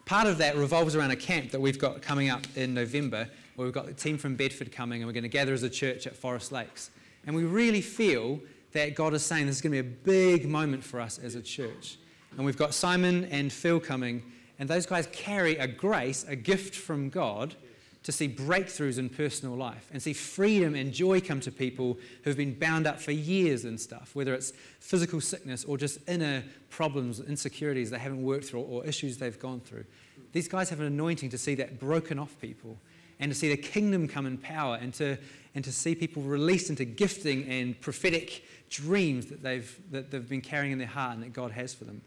part 0.05 0.27
of 0.27 0.37
that 0.39 0.55
revolves 0.55 0.95
around 0.95 1.11
a 1.11 1.15
camp 1.15 1.51
that 1.51 1.61
we've 1.61 1.79
got 1.79 2.01
coming 2.01 2.29
up 2.29 2.45
in 2.55 2.73
November 2.73 3.29
where 3.55 3.65
we've 3.65 3.73
got 3.73 3.87
a 3.87 3.93
team 3.93 4.17
from 4.17 4.35
Bedford 4.35 4.71
coming 4.71 5.01
and 5.01 5.07
we're 5.07 5.13
going 5.13 5.23
to 5.23 5.29
gather 5.29 5.53
as 5.53 5.63
a 5.63 5.69
church 5.69 6.05
at 6.05 6.15
Forest 6.15 6.51
Lakes. 6.51 6.91
And 7.25 7.35
we 7.35 7.43
really 7.43 7.81
feel 7.81 8.39
that 8.73 8.95
God 8.95 9.13
is 9.13 9.23
saying 9.23 9.47
this 9.47 9.57
is 9.57 9.61
going 9.61 9.75
to 9.75 9.83
be 9.83 9.89
a 9.89 9.91
big 9.91 10.47
moment 10.47 10.83
for 10.83 10.99
us 10.99 11.17
as 11.17 11.35
a 11.35 11.41
church. 11.41 11.97
And 12.37 12.45
we've 12.45 12.57
got 12.57 12.73
Simon 12.73 13.25
and 13.25 13.51
Phil 13.51 13.79
coming, 13.79 14.23
and 14.59 14.69
those 14.69 14.85
guys 14.85 15.07
carry 15.11 15.57
a 15.57 15.67
grace, 15.67 16.23
a 16.27 16.35
gift 16.35 16.75
from 16.75 17.09
God 17.09 17.55
to 18.03 18.11
see 18.13 18.29
breakthroughs 18.29 18.99
in 18.99 19.09
personal 19.09 19.55
life 19.55 19.89
and 19.91 20.01
see 20.01 20.13
freedom 20.13 20.75
and 20.75 20.93
joy 20.93 21.19
come 21.19 21.41
to 21.41 21.51
people 21.51 21.97
who've 22.23 22.37
been 22.37 22.53
bound 22.53 22.87
up 22.87 23.01
for 23.01 23.11
years 23.11 23.65
and 23.65 23.77
stuff, 23.77 24.11
whether 24.13 24.33
it's 24.33 24.53
physical 24.79 25.19
sickness 25.19 25.65
or 25.65 25.77
just 25.77 25.99
inner 26.07 26.41
problems, 26.69 27.19
insecurities 27.19 27.89
they 27.89 27.99
haven't 27.99 28.23
worked 28.23 28.45
through 28.45 28.61
or 28.61 28.85
issues 28.85 29.17
they've 29.17 29.39
gone 29.39 29.59
through. 29.59 29.83
These 30.31 30.47
guys 30.47 30.69
have 30.69 30.79
an 30.79 30.85
anointing 30.85 31.31
to 31.31 31.37
see 31.37 31.55
that 31.55 31.81
broken 31.81 32.17
off 32.17 32.39
people 32.39 32.77
and 33.19 33.29
to 33.29 33.37
see 33.37 33.49
the 33.49 33.57
kingdom 33.57 34.07
come 34.07 34.25
in 34.25 34.37
power 34.37 34.77
and 34.79 34.93
to, 34.93 35.17
and 35.53 35.65
to 35.65 35.71
see 35.73 35.93
people 35.93 36.21
released 36.21 36.69
into 36.69 36.85
gifting 36.85 37.45
and 37.49 37.77
prophetic 37.81 38.45
dreams 38.69 39.25
that 39.25 39.43
they've, 39.43 39.79
that 39.91 40.11
they've 40.11 40.29
been 40.29 40.39
carrying 40.39 40.71
in 40.71 40.77
their 40.77 40.87
heart 40.87 41.15
and 41.15 41.23
that 41.23 41.33
God 41.33 41.51
has 41.51 41.73
for 41.73 41.83
them. 41.83 42.01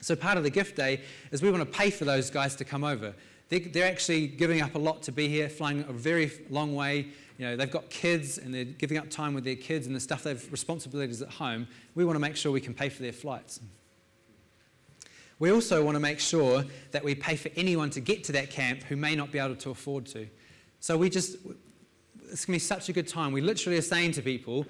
So, 0.00 0.14
part 0.14 0.38
of 0.38 0.44
the 0.44 0.50
gift 0.50 0.76
day 0.76 1.00
is 1.32 1.42
we 1.42 1.50
want 1.50 1.70
to 1.70 1.78
pay 1.78 1.90
for 1.90 2.04
those 2.04 2.30
guys 2.30 2.54
to 2.56 2.64
come 2.64 2.84
over. 2.84 3.14
They're, 3.48 3.60
they're 3.60 3.90
actually 3.90 4.26
giving 4.26 4.60
up 4.60 4.74
a 4.74 4.78
lot 4.78 5.02
to 5.04 5.12
be 5.12 5.28
here, 5.28 5.48
flying 5.48 5.80
a 5.88 5.92
very 5.92 6.30
long 6.50 6.74
way. 6.74 7.08
You 7.38 7.46
know, 7.46 7.56
they've 7.56 7.70
got 7.70 7.88
kids 7.88 8.38
and 8.38 8.52
they're 8.52 8.64
giving 8.64 8.98
up 8.98 9.10
time 9.10 9.32
with 9.32 9.44
their 9.44 9.56
kids 9.56 9.86
and 9.86 9.94
the 9.94 10.00
stuff 10.00 10.24
they've 10.24 10.52
responsibilities 10.52 11.22
at 11.22 11.30
home. 11.30 11.66
We 11.94 12.04
want 12.04 12.16
to 12.16 12.20
make 12.20 12.36
sure 12.36 12.52
we 12.52 12.60
can 12.60 12.74
pay 12.74 12.88
for 12.88 13.02
their 13.02 13.12
flights. 13.12 13.60
We 15.38 15.52
also 15.52 15.84
want 15.84 15.94
to 15.94 16.00
make 16.00 16.18
sure 16.18 16.64
that 16.90 17.04
we 17.04 17.14
pay 17.14 17.36
for 17.36 17.50
anyone 17.54 17.90
to 17.90 18.00
get 18.00 18.24
to 18.24 18.32
that 18.32 18.50
camp 18.50 18.82
who 18.82 18.96
may 18.96 19.14
not 19.14 19.30
be 19.30 19.38
able 19.38 19.54
to 19.54 19.70
afford 19.70 20.06
to. 20.06 20.26
So 20.80 20.96
we 20.96 21.08
just, 21.08 21.36
it's 22.30 22.44
going 22.44 22.46
to 22.46 22.52
be 22.52 22.58
such 22.58 22.88
a 22.88 22.92
good 22.92 23.06
time. 23.06 23.32
We 23.32 23.40
literally 23.40 23.78
are 23.78 23.82
saying 23.82 24.12
to 24.12 24.22
people, 24.22 24.66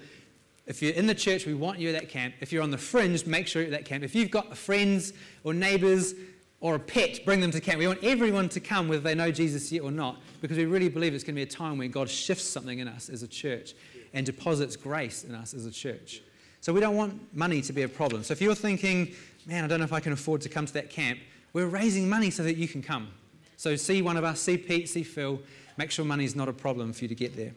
if 0.68 0.82
you're 0.82 0.92
in 0.92 1.06
the 1.06 1.14
church, 1.14 1.46
we 1.46 1.54
want 1.54 1.78
you 1.78 1.88
at 1.88 1.98
that 1.98 2.10
camp. 2.10 2.34
If 2.40 2.52
you're 2.52 2.62
on 2.62 2.70
the 2.70 2.78
fringe, 2.78 3.24
make 3.24 3.46
sure 3.46 3.62
you're 3.62 3.72
at 3.72 3.78
that 3.78 3.88
camp. 3.88 4.04
If 4.04 4.14
you've 4.14 4.30
got 4.30 4.54
friends 4.54 5.14
or 5.42 5.54
neighbors 5.54 6.14
or 6.60 6.74
a 6.74 6.78
pet, 6.78 7.24
bring 7.24 7.40
them 7.40 7.50
to 7.52 7.60
camp. 7.60 7.78
We 7.78 7.86
want 7.86 8.04
everyone 8.04 8.50
to 8.50 8.60
come, 8.60 8.86
whether 8.86 9.00
they 9.00 9.14
know 9.14 9.32
Jesus 9.32 9.72
yet 9.72 9.82
or 9.82 9.90
not, 9.90 10.20
because 10.42 10.58
we 10.58 10.66
really 10.66 10.90
believe 10.90 11.14
it's 11.14 11.24
going 11.24 11.34
to 11.34 11.38
be 11.38 11.42
a 11.42 11.46
time 11.46 11.78
when 11.78 11.90
God 11.90 12.10
shifts 12.10 12.44
something 12.44 12.80
in 12.80 12.86
us 12.86 13.08
as 13.08 13.22
a 13.22 13.28
church 13.28 13.74
and 14.12 14.26
deposits 14.26 14.76
grace 14.76 15.24
in 15.24 15.34
us 15.34 15.54
as 15.54 15.64
a 15.64 15.70
church. 15.70 16.20
So 16.60 16.74
we 16.74 16.80
don't 16.80 16.96
want 16.96 17.34
money 17.34 17.62
to 17.62 17.72
be 17.72 17.82
a 17.82 17.88
problem. 17.88 18.22
So 18.22 18.32
if 18.32 18.42
you're 18.42 18.54
thinking, 18.54 19.14
man, 19.46 19.64
I 19.64 19.68
don't 19.68 19.78
know 19.78 19.86
if 19.86 19.92
I 19.94 20.00
can 20.00 20.12
afford 20.12 20.42
to 20.42 20.50
come 20.50 20.66
to 20.66 20.72
that 20.74 20.90
camp, 20.90 21.18
we're 21.54 21.66
raising 21.66 22.10
money 22.10 22.30
so 22.30 22.42
that 22.42 22.56
you 22.58 22.68
can 22.68 22.82
come. 22.82 23.08
So 23.56 23.74
see 23.74 24.02
one 24.02 24.18
of 24.18 24.24
us, 24.24 24.38
see 24.38 24.58
Pete, 24.58 24.90
see 24.90 25.02
Phil, 25.02 25.40
make 25.78 25.90
sure 25.90 26.04
money 26.04 26.24
is 26.24 26.36
not 26.36 26.48
a 26.48 26.52
problem 26.52 26.92
for 26.92 27.04
you 27.04 27.08
to 27.08 27.14
get 27.14 27.36
there. 27.36 27.52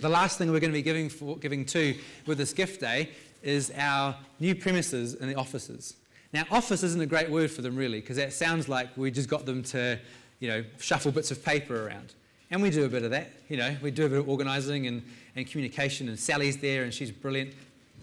The 0.00 0.08
last 0.08 0.38
thing 0.38 0.50
we're 0.50 0.60
going 0.60 0.72
to 0.72 0.78
be 0.78 0.82
giving, 0.82 1.08
for, 1.08 1.36
giving 1.38 1.64
to 1.66 1.96
with 2.26 2.38
this 2.38 2.52
gift 2.52 2.80
day 2.80 3.10
is 3.42 3.72
our 3.76 4.16
new 4.40 4.54
premises 4.54 5.14
in 5.14 5.28
the 5.28 5.34
offices. 5.34 5.94
Now, 6.32 6.44
office 6.50 6.82
isn't 6.82 7.00
a 7.00 7.06
great 7.06 7.30
word 7.30 7.50
for 7.50 7.62
them 7.62 7.76
really, 7.76 8.00
because 8.00 8.16
that 8.16 8.32
sounds 8.32 8.68
like 8.68 8.96
we 8.96 9.10
just 9.10 9.28
got 9.28 9.46
them 9.46 9.62
to, 9.64 9.98
you 10.40 10.48
know, 10.48 10.64
shuffle 10.78 11.12
bits 11.12 11.30
of 11.30 11.44
paper 11.44 11.86
around. 11.86 12.14
And 12.50 12.60
we 12.60 12.70
do 12.70 12.84
a 12.84 12.88
bit 12.88 13.02
of 13.02 13.10
that, 13.10 13.30
you 13.48 13.56
know, 13.56 13.76
we 13.82 13.90
do 13.90 14.06
a 14.06 14.08
bit 14.08 14.18
of 14.18 14.28
organising 14.28 14.86
and, 14.86 15.02
and 15.36 15.46
communication, 15.46 16.08
and 16.08 16.18
Sally's 16.18 16.56
there, 16.56 16.82
and 16.84 16.92
she's 16.92 17.10
brilliant. 17.10 17.54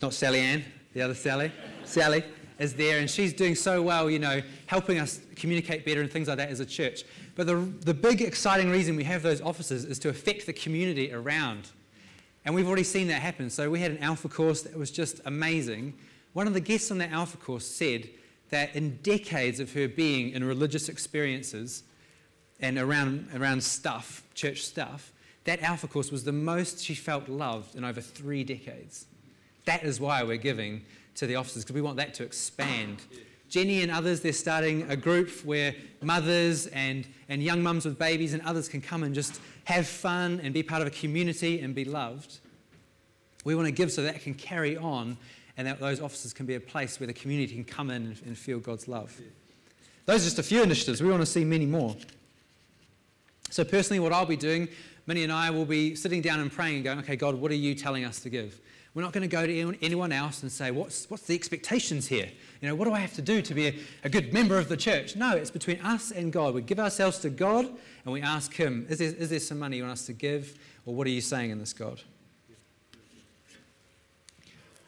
Not 0.01 0.13
Sally 0.13 0.39
Ann, 0.39 0.63
the 0.93 1.01
other 1.01 1.13
Sally. 1.13 1.51
Sally 1.83 2.23
is 2.57 2.73
there, 2.73 2.99
and 2.99 3.09
she's 3.09 3.33
doing 3.33 3.55
so 3.55 3.81
well, 3.81 4.09
you 4.09 4.19
know, 4.19 4.41
helping 4.65 4.99
us 4.99 5.19
communicate 5.35 5.85
better 5.85 6.01
and 6.01 6.11
things 6.11 6.27
like 6.27 6.37
that 6.37 6.49
as 6.49 6.59
a 6.59 6.65
church. 6.65 7.03
But 7.35 7.47
the, 7.47 7.55
the 7.55 7.93
big 7.93 8.21
exciting 8.21 8.69
reason 8.69 8.95
we 8.95 9.03
have 9.05 9.23
those 9.23 9.41
offices 9.41 9.85
is 9.85 9.99
to 9.99 10.09
affect 10.09 10.45
the 10.45 10.53
community 10.53 11.13
around. 11.13 11.69
And 12.43 12.55
we've 12.55 12.67
already 12.67 12.83
seen 12.83 13.07
that 13.07 13.21
happen. 13.21 13.49
So 13.49 13.69
we 13.69 13.79
had 13.79 13.91
an 13.91 13.99
Alpha 13.99 14.27
course 14.27 14.63
that 14.63 14.77
was 14.77 14.91
just 14.91 15.21
amazing. 15.25 15.93
One 16.33 16.47
of 16.47 16.53
the 16.53 16.59
guests 16.59 16.91
on 16.91 16.97
that 16.97 17.11
Alpha 17.11 17.37
course 17.37 17.65
said 17.65 18.09
that 18.49 18.75
in 18.75 18.97
decades 18.97 19.59
of 19.59 19.73
her 19.73 19.87
being 19.87 20.31
in 20.31 20.43
religious 20.43 20.89
experiences 20.89 21.83
and 22.59 22.77
around, 22.77 23.29
around 23.35 23.63
stuff, 23.63 24.23
church 24.33 24.63
stuff, 24.63 25.13
that 25.45 25.61
Alpha 25.61 25.87
course 25.87 26.11
was 26.11 26.23
the 26.23 26.31
most 26.31 26.83
she 26.83 26.93
felt 26.93 27.27
loved 27.29 27.75
in 27.75 27.83
over 27.83 28.01
three 28.01 28.43
decades. 28.43 29.05
That 29.65 29.83
is 29.83 29.99
why 29.99 30.23
we're 30.23 30.37
giving 30.37 30.83
to 31.15 31.27
the 31.27 31.35
offices, 31.35 31.63
because 31.63 31.75
we 31.75 31.81
want 31.81 31.97
that 31.97 32.13
to 32.15 32.23
expand. 32.23 33.01
Jenny 33.51 33.81
and 33.81 33.91
others, 33.91 34.21
they're 34.21 34.31
starting 34.31 34.89
a 34.89 34.95
group 34.95 35.29
where 35.43 35.75
mothers 36.01 36.67
and, 36.67 37.05
and 37.27 37.43
young 37.43 37.61
mums 37.61 37.83
with 37.83 37.99
babies 37.99 38.33
and 38.33 38.41
others 38.43 38.69
can 38.69 38.79
come 38.79 39.03
and 39.03 39.13
just 39.13 39.41
have 39.65 39.85
fun 39.85 40.39
and 40.41 40.53
be 40.53 40.63
part 40.63 40.81
of 40.81 40.87
a 40.87 40.91
community 40.91 41.59
and 41.59 41.75
be 41.75 41.83
loved. 41.83 42.39
We 43.43 43.53
want 43.53 43.67
to 43.67 43.73
give 43.73 43.91
so 43.91 44.03
that 44.03 44.21
can 44.21 44.35
carry 44.35 44.77
on 44.77 45.17
and 45.57 45.67
that 45.67 45.81
those 45.81 45.99
offices 45.99 46.31
can 46.31 46.45
be 46.45 46.55
a 46.55 46.61
place 46.61 46.97
where 46.97 47.07
the 47.07 47.13
community 47.13 47.53
can 47.53 47.65
come 47.65 47.89
in 47.89 48.03
and, 48.05 48.21
and 48.25 48.37
feel 48.37 48.59
God's 48.59 48.87
love. 48.87 49.19
Those 50.05 50.21
are 50.21 50.27
just 50.27 50.39
a 50.39 50.43
few 50.43 50.63
initiatives. 50.63 51.03
We 51.03 51.09
want 51.09 51.21
to 51.21 51.25
see 51.25 51.43
many 51.43 51.65
more. 51.65 51.97
So, 53.49 53.65
personally, 53.65 53.99
what 53.99 54.13
I'll 54.13 54.25
be 54.25 54.37
doing, 54.37 54.69
Minnie 55.07 55.23
and 55.23 55.31
I 55.31 55.49
will 55.49 55.65
be 55.65 55.93
sitting 55.95 56.21
down 56.21 56.39
and 56.39 56.49
praying 56.49 56.75
and 56.75 56.83
going, 56.85 56.99
okay, 56.99 57.17
God, 57.17 57.35
what 57.35 57.51
are 57.51 57.55
you 57.55 57.75
telling 57.75 58.05
us 58.05 58.21
to 58.21 58.29
give? 58.29 58.61
We're 58.93 59.03
not 59.03 59.13
going 59.13 59.21
to 59.21 59.33
go 59.33 59.45
to 59.47 59.77
anyone 59.81 60.11
else 60.11 60.41
and 60.41 60.51
say, 60.51 60.69
what's, 60.69 61.09
what's 61.09 61.23
the 61.23 61.33
expectations 61.33 62.07
here? 62.07 62.29
You 62.59 62.67
know, 62.67 62.75
what 62.75 62.85
do 62.85 62.93
I 62.93 62.99
have 62.99 63.13
to 63.13 63.21
do 63.21 63.41
to 63.41 63.53
be 63.53 63.67
a, 63.67 63.75
a 64.03 64.09
good 64.09 64.33
member 64.33 64.57
of 64.57 64.67
the 64.67 64.75
church? 64.75 65.15
No, 65.15 65.35
it's 65.35 65.49
between 65.49 65.79
us 65.79 66.11
and 66.11 66.31
God. 66.31 66.53
We 66.53 66.61
give 66.61 66.79
ourselves 66.79 67.19
to 67.19 67.29
God 67.29 67.69
and 68.03 68.13
we 68.13 68.21
ask 68.21 68.53
Him, 68.53 68.85
is 68.89 68.99
there, 68.99 69.07
is 69.07 69.29
there 69.29 69.39
some 69.39 69.59
money 69.59 69.77
you 69.77 69.83
want 69.83 69.93
us 69.93 70.05
to 70.07 70.13
give? 70.13 70.59
Or 70.85 70.93
what 70.93 71.07
are 71.07 71.11
you 71.11 71.21
saying 71.21 71.51
in 71.51 71.59
this, 71.59 71.71
God? 71.71 72.01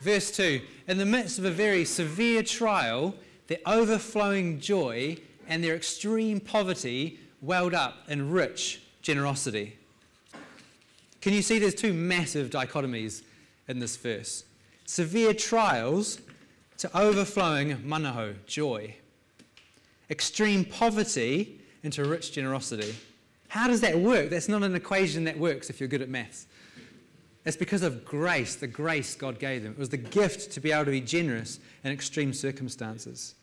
Verse 0.02 0.32
2 0.32 0.60
In 0.90 0.98
the 0.98 1.06
midst 1.06 1.40
of 1.40 1.46
a 1.46 1.52
very 1.52 1.86
severe 1.86 2.44
trial, 2.44 3.16
their 3.48 3.60
overflowing 3.66 4.60
joy 4.60 5.18
and 5.48 5.64
their 5.64 5.76
extreme 5.76 6.42
poverty 6.42 7.20
welled 7.42 7.74
up 7.74 8.04
in 8.10 8.32
rich 8.32 8.82
generosity. 9.02 9.78
Can 11.22 11.32
you 11.32 11.42
see 11.42 11.58
there's 11.58 11.74
two 11.74 11.94
massive 11.94 12.50
dichotomies 12.50 13.22
in 13.68 13.80
this 13.80 13.98
verse. 13.98 14.44
Severe 14.86 15.34
trials 15.34 16.20
to 16.78 16.98
overflowing 16.98 17.78
manahau, 17.78 18.36
joy. 18.46 18.96
Extreme 20.10 20.66
poverty 20.66 21.60
into 21.84 22.04
rich 22.06 22.32
generosity. 22.32 22.96
How 23.48 23.68
does 23.68 23.82
that 23.82 23.98
work? 23.98 24.30
That's 24.30 24.50
not 24.50 24.64
an 24.64 24.76
equation 24.76 25.24
that 25.26 25.38
works 25.38 25.70
if 25.70 25.80
you're 25.80 25.90
good 25.90 26.02
at 26.02 26.10
maths. 26.10 26.48
It's 27.46 27.58
because 27.58 27.84
of 27.84 28.06
grace, 28.06 28.56
the 28.56 28.68
grace 28.68 29.16
God 29.16 29.38
gave 29.38 29.64
them. 29.64 29.74
It 29.74 29.80
was 29.80 29.90
the 29.90 29.98
gift 29.98 30.52
to 30.54 30.62
be 30.62 30.72
able 30.72 30.86
to 30.86 30.92
be 30.92 31.02
generous 31.02 31.60
in 31.84 31.92
extreme 31.92 32.34
circumstances. 32.34 33.36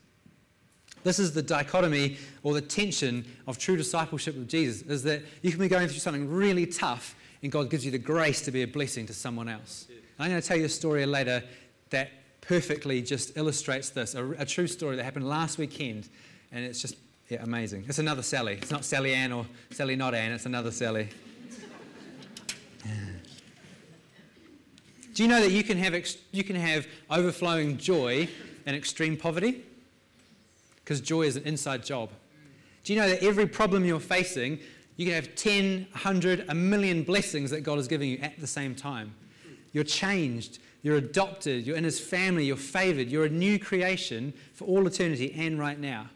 This 1.03 1.19
is 1.19 1.33
the 1.33 1.43
dichotomy 1.43 2.17
or 2.43 2.55
the 2.55 2.61
tension 2.61 3.25
of 3.47 3.59
true 3.59 3.77
discipleship 3.77 4.37
with 4.37 4.49
Jesus, 4.49 4.83
is 4.83 5.03
that 5.05 5.23
you 5.43 5.51
can 5.51 5.61
be 5.61 5.69
going 5.69 5.89
through 5.89 5.99
something 5.99 6.31
really 6.31 6.67
tough 6.67 7.15
and 7.43 7.51
God 7.51 7.71
gives 7.71 7.85
you 7.85 7.91
the 7.91 7.99
grace 7.99 8.43
to 8.43 8.51
be 8.51 8.63
a 8.63 8.67
blessing 8.67 9.07
to 9.07 9.15
someone 9.15 9.49
else. 9.49 9.87
I'm 10.21 10.29
going 10.29 10.43
to 10.43 10.47
tell 10.47 10.59
you 10.59 10.67
a 10.67 10.69
story 10.69 11.07
later 11.07 11.43
that 11.89 12.11
perfectly 12.43 13.01
just 13.01 13.39
illustrates 13.39 13.89
this 13.89 14.15
a, 14.15 14.31
a, 14.33 14.45
true 14.45 14.67
story 14.67 14.97
that 14.97 15.05
happened 15.05 15.27
last 15.27 15.57
weekend, 15.57 16.11
and 16.53 16.63
it's 16.63 16.83
just 16.83 16.97
yeah, 17.31 17.43
amazing. 17.43 17.87
It's 17.89 17.99
another 17.99 18.23
Sally. 18.23 18.59
It's 18.61 18.71
not 18.71 18.85
Sally 18.85 19.15
Ann 19.15 19.33
or 19.33 19.47
Sally 19.71 19.97
not 19.97 20.15
Ann, 20.15 20.33
it's 20.33 20.45
another 20.45 20.71
Sally. 20.71 21.09
Do 25.15 25.23
you 25.23 25.29
know 25.29 25.41
that 25.41 25.53
you 25.53 25.65
can 25.65 25.79
have, 25.79 25.95
ex- 25.95 26.19
you 26.33 26.45
can 26.45 26.57
have 26.57 26.87
overflowing 27.11 27.79
joy 27.79 28.29
in 28.67 28.75
extreme 28.75 29.17
poverty? 29.17 29.63
Because 30.77 31.01
joy 31.01 31.23
is 31.23 31.37
an 31.37 31.45
inside 31.45 31.85
job. 31.85 32.11
Do 32.85 32.93
you 32.93 33.01
know 33.01 33.09
that 33.09 33.23
every 33.23 33.47
problem 33.47 33.87
you're 33.87 34.01
facing, 34.01 34.61
you 34.97 35.07
can 35.07 35.15
have 35.15 35.35
10, 35.35 35.89
100, 35.93 36.45
a 36.49 36.55
million 36.55 37.05
blessings 37.05 37.51
that 37.51 37.63
God 37.63 37.79
is 37.79 37.89
giving 37.89 38.11
you 38.11 38.19
at 38.19 38.39
the 38.39 38.47
same 38.47 38.75
time? 38.75 39.15
You're 39.73 39.85
changed. 39.85 40.59
You're 40.83 40.97
adopted. 40.97 41.67
You're 41.67 41.77
in 41.77 41.85
his 41.85 42.01
family. 42.01 42.45
You're 42.45 42.57
favored. 42.57 43.09
You're 43.09 43.27
a 43.27 43.31
new 43.31 43.59
creation 43.59 44.33
for 44.55 44.65
all 44.65 44.87
eternity 44.87 45.35
and 45.37 45.59
right 45.59 45.79
now. 45.79 46.09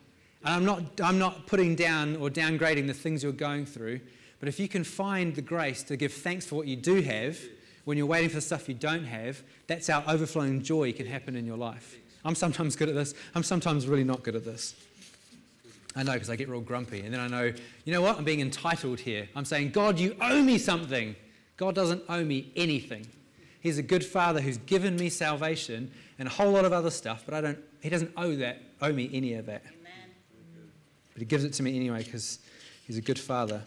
And 0.45 0.55
I'm 0.55 0.65
not, 0.65 1.01
I'm 1.03 1.19
not 1.19 1.47
putting 1.47 1.75
down 1.75 2.17
or 2.17 2.31
downgrading 2.31 2.87
the 2.87 2.95
things 2.95 3.23
you're 3.23 3.33
going 3.33 3.67
through, 3.67 4.01
but 4.41 4.49
if 4.49 4.61
you 4.61 4.69
can 4.69 4.85
find 4.85 5.35
the 5.35 5.43
grace 5.43 5.83
to 5.85 5.97
give 5.97 6.13
thanks 6.13 6.45
for 6.45 6.57
what 6.57 6.67
you 6.67 6.77
do 6.77 7.01
have 7.01 7.39
when 7.85 7.97
you're 7.97 8.07
waiting 8.07 8.29
for 8.29 8.37
the 8.37 8.43
stuff 8.43 8.69
you 8.69 8.75
don't 8.75 9.05
have, 9.05 9.43
that's 9.67 9.87
how 9.87 10.05
overflowing 10.07 10.63
joy 10.63 10.93
can 10.93 11.07
happen 11.07 11.37
in 11.37 11.47
your 11.47 11.57
life. 11.57 11.97
I'm 12.25 12.35
sometimes 12.35 12.77
good 12.77 12.89
at 12.89 12.95
this. 12.95 13.15
I'm 13.35 13.43
sometimes 13.43 13.87
really 13.87 14.05
not 14.05 14.23
good 14.23 14.35
at 14.35 14.45
this. 14.45 14.75
I 15.97 16.03
know 16.03 16.15
because 16.15 16.31
I 16.31 16.37
get 16.37 16.49
real 16.49 16.61
grumpy. 16.61 17.01
And 17.01 17.13
then 17.13 17.21
I 17.21 17.29
know, 17.29 17.53
you 17.85 17.93
know 17.93 18.03
what? 18.03 18.19
I'm 18.19 18.25
being 18.25 18.41
entitled 18.41 19.01
here. 19.01 19.29
I'm 19.37 19.45
saying, 19.45 19.71
God, 19.71 19.99
you 19.99 20.17
owe 20.21 20.43
me 20.43 20.59
something. 20.59 21.15
God 21.57 21.75
doesn't 21.75 22.03
owe 22.09 22.25
me 22.25 22.53
anything. 22.57 23.07
He's 23.65 23.79
a 23.79 23.83
good 23.83 24.05
father 24.05 24.43
who's 24.43 24.59
given 24.59 24.95
me 24.97 25.09
salvation 25.09 25.91
and 26.19 26.29
a 26.29 26.31
whole 26.31 26.51
lot 26.51 26.67
of 26.67 26.75
other 26.75 26.91
stuff, 26.91 27.23
but 27.25 27.33
I 27.33 27.41
don't, 27.41 27.59
he 27.81 27.89
doesn't 27.89 28.13
owe 28.15 28.37
that, 28.37 28.61
owe 28.83 28.93
me 28.93 29.09
any 29.11 29.33
of 29.33 29.47
that. 29.47 29.63
Amen. 29.65 30.11
But 31.15 31.21
he 31.21 31.25
gives 31.25 31.45
it 31.45 31.55
to 31.55 31.63
me 31.63 31.75
anyway 31.75 32.05
because 32.05 32.41
he's 32.87 32.99
a 32.99 33.01
good 33.01 33.19
father. 33.19 33.63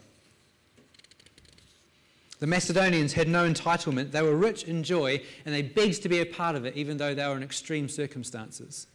The 2.38 2.45
Macedonians 2.45 3.13
had 3.13 3.27
no 3.27 3.49
entitlement. 3.51 4.12
They 4.12 4.21
were 4.21 4.36
rich 4.36 4.65
in 4.65 4.83
joy 4.83 5.23
and 5.47 5.55
they 5.55 5.63
begged 5.63 6.03
to 6.03 6.10
be 6.10 6.19
a 6.19 6.27
part 6.27 6.55
of 6.55 6.63
it, 6.63 6.77
even 6.77 6.97
though 6.97 7.15
they 7.15 7.27
were 7.27 7.36
in 7.36 7.41
extreme 7.41 7.89
circumstances. 7.89 8.86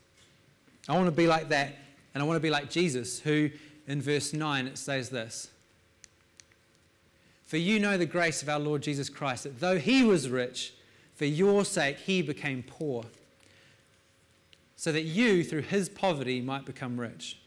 I 0.88 0.95
want 0.95 1.07
to 1.07 1.11
be 1.11 1.27
like 1.27 1.49
that, 1.49 1.75
and 2.15 2.23
I 2.23 2.27
want 2.27 2.37
to 2.37 2.41
be 2.41 2.51
like 2.51 2.71
Jesus, 2.71 3.19
who 3.19 3.51
in 3.88 4.01
verse 4.01 4.33
9 4.33 4.69
it 4.69 4.79
says 4.79 5.11
this 5.11 5.51
For 7.45 7.57
you 7.57 7.81
know 7.81 7.99
the 7.99 8.07
grace 8.07 8.41
of 8.41 8.49
our 8.49 8.61
Lord 8.61 8.85
Jesus 8.85 9.09
Christ, 9.09 9.43
that 9.43 9.59
though 9.59 9.79
he 9.79 10.05
was 10.05 10.29
rich, 10.29 10.75
for 11.23 11.27
your 11.27 11.65
sake, 11.65 11.99
he 11.99 12.21
became 12.21 12.65
poor, 12.65 13.05
so 14.75 14.91
that 14.91 15.03
you, 15.03 15.45
through 15.45 15.61
his 15.61 15.89
poverty, 15.89 16.41
might 16.41 16.65
become 16.65 16.99
rich. 16.99 17.39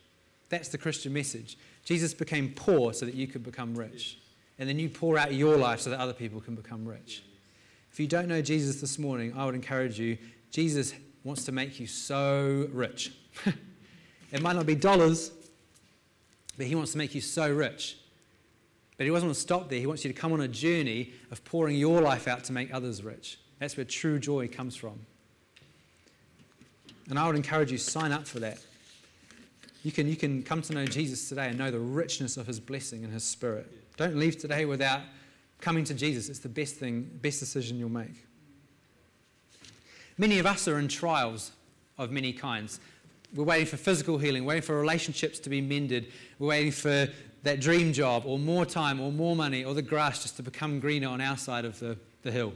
That's 0.48 0.70
the 0.70 0.78
Christian 0.78 1.12
message. 1.12 1.58
Jesus 1.84 2.14
became 2.14 2.54
poor 2.56 2.94
so 2.94 3.06
that 3.06 3.16
you 3.16 3.28
could 3.28 3.44
become 3.44 3.76
rich. 3.76 4.18
And 4.60 4.70
then 4.70 4.80
you 4.80 4.88
pour 4.88 5.18
out 5.18 5.34
your 5.34 5.58
life 5.58 5.82
so 5.82 5.90
that 5.90 6.00
other 6.00 6.14
people 6.14 6.40
can 6.40 6.56
become 6.56 6.88
rich. 6.88 7.22
If 7.92 8.00
you 8.00 8.08
don't 8.08 8.30
know 8.30 8.42
Jesus 8.42 8.80
this 8.80 8.98
morning, 8.98 9.34
I 9.36 9.46
would 9.46 9.56
encourage 9.56 10.00
you. 10.00 10.18
Jesus 10.52 10.94
wants 11.26 11.44
to 11.44 11.52
make 11.52 11.78
you 11.78 11.86
so 11.86 12.70
rich. 12.72 13.12
it 14.32 14.42
might 14.42 14.56
not 14.56 14.66
be 14.66 14.76
dollars, 14.76 15.32
But 16.56 16.68
He 16.68 16.76
wants 16.76 16.94
to 16.94 16.98
make 16.98 17.14
you 17.14 17.20
so 17.20 17.52
rich. 17.52 17.98
But 18.96 19.06
He 19.06 19.12
doesn't 19.12 19.28
want 19.28 19.36
to 19.36 19.42
stop 19.42 19.70
there. 19.70 19.80
He 19.80 19.86
wants 19.86 20.06
you 20.06 20.14
to 20.14 20.18
come 20.18 20.32
on 20.32 20.40
a 20.40 20.48
journey 20.48 21.12
of 21.30 21.44
pouring 21.44 21.76
your 21.76 22.00
life 22.00 22.30
out 22.30 22.46
to 22.46 22.54
make 22.54 22.74
others 22.74 23.04
rich. 23.04 23.38
That's 23.60 23.78
where 23.78 23.86
true 23.86 24.20
joy 24.20 24.48
comes 24.48 24.76
from. 24.76 25.00
And 27.10 27.20
I 27.20 27.28
would 27.28 27.36
encourage 27.36 27.72
you, 27.72 27.78
sign 27.78 28.12
up 28.12 28.28
for 28.28 28.40
that. 28.40 28.60
You 29.84 29.92
can, 29.92 30.08
you 30.08 30.16
can 30.16 30.42
come 30.42 30.62
to 30.64 30.74
know 30.74 30.86
Jesus 30.86 31.30
today 31.30 31.50
and 31.50 31.58
know 31.58 31.70
the 31.70 31.80
richness 31.80 32.38
of 32.38 32.48
his 32.48 32.60
blessing 32.60 33.04
and 33.04 33.14
his 33.14 33.24
spirit. 33.24 33.72
Don't 33.98 34.16
leave 34.16 34.38
today 34.38 34.66
without 34.66 35.02
coming 35.62 35.84
to 35.86 35.94
Jesus. 35.94 36.28
It's 36.28 36.40
the 36.40 36.50
best 36.50 36.76
thing, 36.76 37.10
best 37.22 37.40
decision 37.40 37.78
you'll 37.78 37.90
make. 37.90 38.26
Many 40.18 40.40
of 40.40 40.46
us 40.46 40.68
are 40.68 40.80
in 40.80 40.88
trials 40.88 41.52
of 41.98 42.12
many 42.12 42.34
kinds. 42.34 42.80
We're 43.36 43.44
waiting 43.44 43.68
for 43.68 43.78
physical 43.78 44.18
healing, 44.18 44.46
waiting 44.46 44.64
for 44.64 44.80
relationships 44.80 45.40
to 45.40 45.50
be 45.50 45.62
mended, 45.62 46.12
we're 46.40 46.50
waiting 46.50 46.72
for 46.72 47.08
that 47.44 47.60
dream 47.60 47.94
job, 47.94 48.24
or 48.26 48.40
more 48.40 48.66
time, 48.66 49.00
or 49.00 49.12
more 49.12 49.36
money, 49.36 49.64
or 49.64 49.74
the 49.74 49.82
grass 49.82 50.24
just 50.24 50.38
to 50.38 50.44
become 50.44 50.80
greener 50.80 51.10
on 51.10 51.22
our 51.22 51.38
side 51.38 51.64
of 51.64 51.80
the, 51.80 51.98
the 52.24 52.32
hill. 52.32 52.54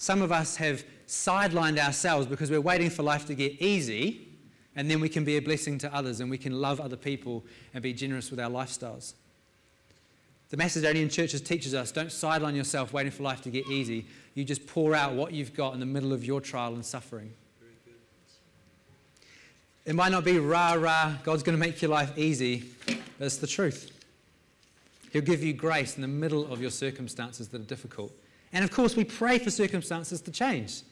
Some 0.00 0.22
of 0.22 0.32
us 0.32 0.56
have 0.56 0.82
sidelined 1.06 1.78
ourselves 1.78 2.26
because 2.26 2.50
we're 2.50 2.62
waiting 2.62 2.88
for 2.88 3.02
life 3.02 3.26
to 3.26 3.34
get 3.34 3.60
easy, 3.60 4.26
and 4.74 4.90
then 4.90 4.98
we 4.98 5.10
can 5.10 5.26
be 5.26 5.36
a 5.36 5.42
blessing 5.42 5.76
to 5.76 5.94
others 5.94 6.20
and 6.20 6.30
we 6.30 6.38
can 6.38 6.58
love 6.58 6.80
other 6.80 6.96
people 6.96 7.44
and 7.74 7.82
be 7.82 7.92
generous 7.92 8.30
with 8.30 8.40
our 8.40 8.48
lifestyles. 8.48 9.12
The 10.48 10.56
Macedonian 10.56 11.10
churches 11.10 11.42
teaches 11.42 11.74
us 11.74 11.92
don't 11.92 12.10
sideline 12.10 12.56
yourself 12.56 12.94
waiting 12.94 13.12
for 13.12 13.24
life 13.24 13.42
to 13.42 13.50
get 13.50 13.66
easy. 13.68 14.06
You 14.34 14.42
just 14.42 14.66
pour 14.66 14.94
out 14.94 15.12
what 15.12 15.34
you've 15.34 15.52
got 15.52 15.74
in 15.74 15.80
the 15.80 15.86
middle 15.86 16.14
of 16.14 16.24
your 16.24 16.40
trial 16.40 16.72
and 16.72 16.84
suffering. 16.84 17.34
It 19.84 19.94
might 19.94 20.12
not 20.12 20.24
be 20.24 20.38
rah 20.38 20.72
rah, 20.78 21.16
God's 21.22 21.42
going 21.42 21.58
to 21.58 21.60
make 21.60 21.82
your 21.82 21.90
life 21.90 22.16
easy, 22.16 22.70
but 22.86 23.26
it's 23.26 23.36
the 23.36 23.46
truth. 23.46 23.92
He'll 25.12 25.20
give 25.20 25.42
you 25.42 25.52
grace 25.52 25.96
in 25.96 26.00
the 26.00 26.08
middle 26.08 26.50
of 26.50 26.62
your 26.62 26.70
circumstances 26.70 27.48
that 27.48 27.60
are 27.60 27.64
difficult. 27.64 28.14
And 28.52 28.64
of 28.64 28.70
course, 28.70 28.96
we 28.96 29.04
pray 29.04 29.38
for 29.38 29.50
circumstances 29.50 30.20
to 30.22 30.30
change, 30.30 30.82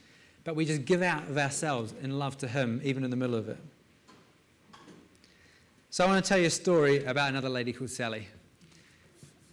but 0.45 0.55
we 0.55 0.65
just 0.65 0.85
give 0.85 1.03
out 1.03 1.25
of 1.25 1.37
ourselves 1.37 1.95
in 2.03 2.19
love 2.19 2.39
to 2.39 2.49
Him, 2.49 2.81
even 2.85 3.05
in 3.05 3.11
the 3.11 3.17
middle 3.17 3.35
of 3.35 3.49
it. 3.49 3.59
So, 5.91 6.05
I 6.05 6.09
want 6.09 6.25
to 6.25 6.29
tell 6.29 6.39
you 6.39 6.47
a 6.47 6.51
story 6.51 7.05
about 7.05 7.31
another 7.31 7.49
lady 7.49 7.73
called 7.73 7.91
Sally. 7.91 8.29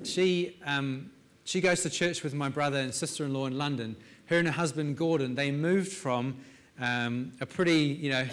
She, 0.04 0.60
um, 0.66 1.10
she 1.46 1.62
goes 1.62 1.82
to 1.84 1.90
church 1.90 2.24
with 2.24 2.34
my 2.34 2.50
brother 2.50 2.78
and 2.78 2.94
sister 2.94 3.26
in 3.26 3.34
law 3.34 3.46
in 3.46 3.58
London. 3.58 3.96
Her 4.26 4.38
and 4.38 4.48
her 4.48 4.54
husband, 4.54 4.98
Gordon, 4.98 5.36
they 5.36 5.52
moved 5.52 5.92
from 5.92 6.38
um, 6.80 7.32
a 7.40 7.46
pretty, 7.46 7.80
you 7.80 8.10
know, 8.10 8.28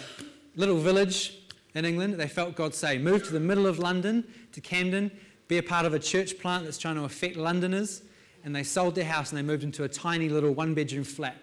little 0.55 0.77
village 0.77 1.39
in 1.73 1.85
England. 1.85 2.15
They 2.15 2.27
felt 2.27 2.55
God 2.55 2.75
say, 2.75 2.97
move 2.97 3.23
to 3.25 3.33
the 3.33 3.39
middle 3.39 3.65
of 3.65 3.79
London, 3.79 4.23
to 4.51 4.61
Camden, 4.61 5.11
be 5.47 5.57
a 5.57 5.63
part 5.63 5.85
of 5.85 5.93
a 5.93 5.99
church 5.99 6.39
plant 6.39 6.65
that's 6.65 6.77
trying 6.77 6.95
to 6.95 7.03
affect 7.03 7.37
Londoners. 7.37 8.03
And 8.43 8.55
they 8.55 8.63
sold 8.63 8.95
their 8.95 9.05
house 9.05 9.31
and 9.31 9.37
they 9.37 9.43
moved 9.43 9.63
into 9.63 9.83
a 9.83 9.89
tiny 9.89 10.29
little 10.29 10.51
one 10.51 10.73
bedroom 10.73 11.03
flat 11.03 11.37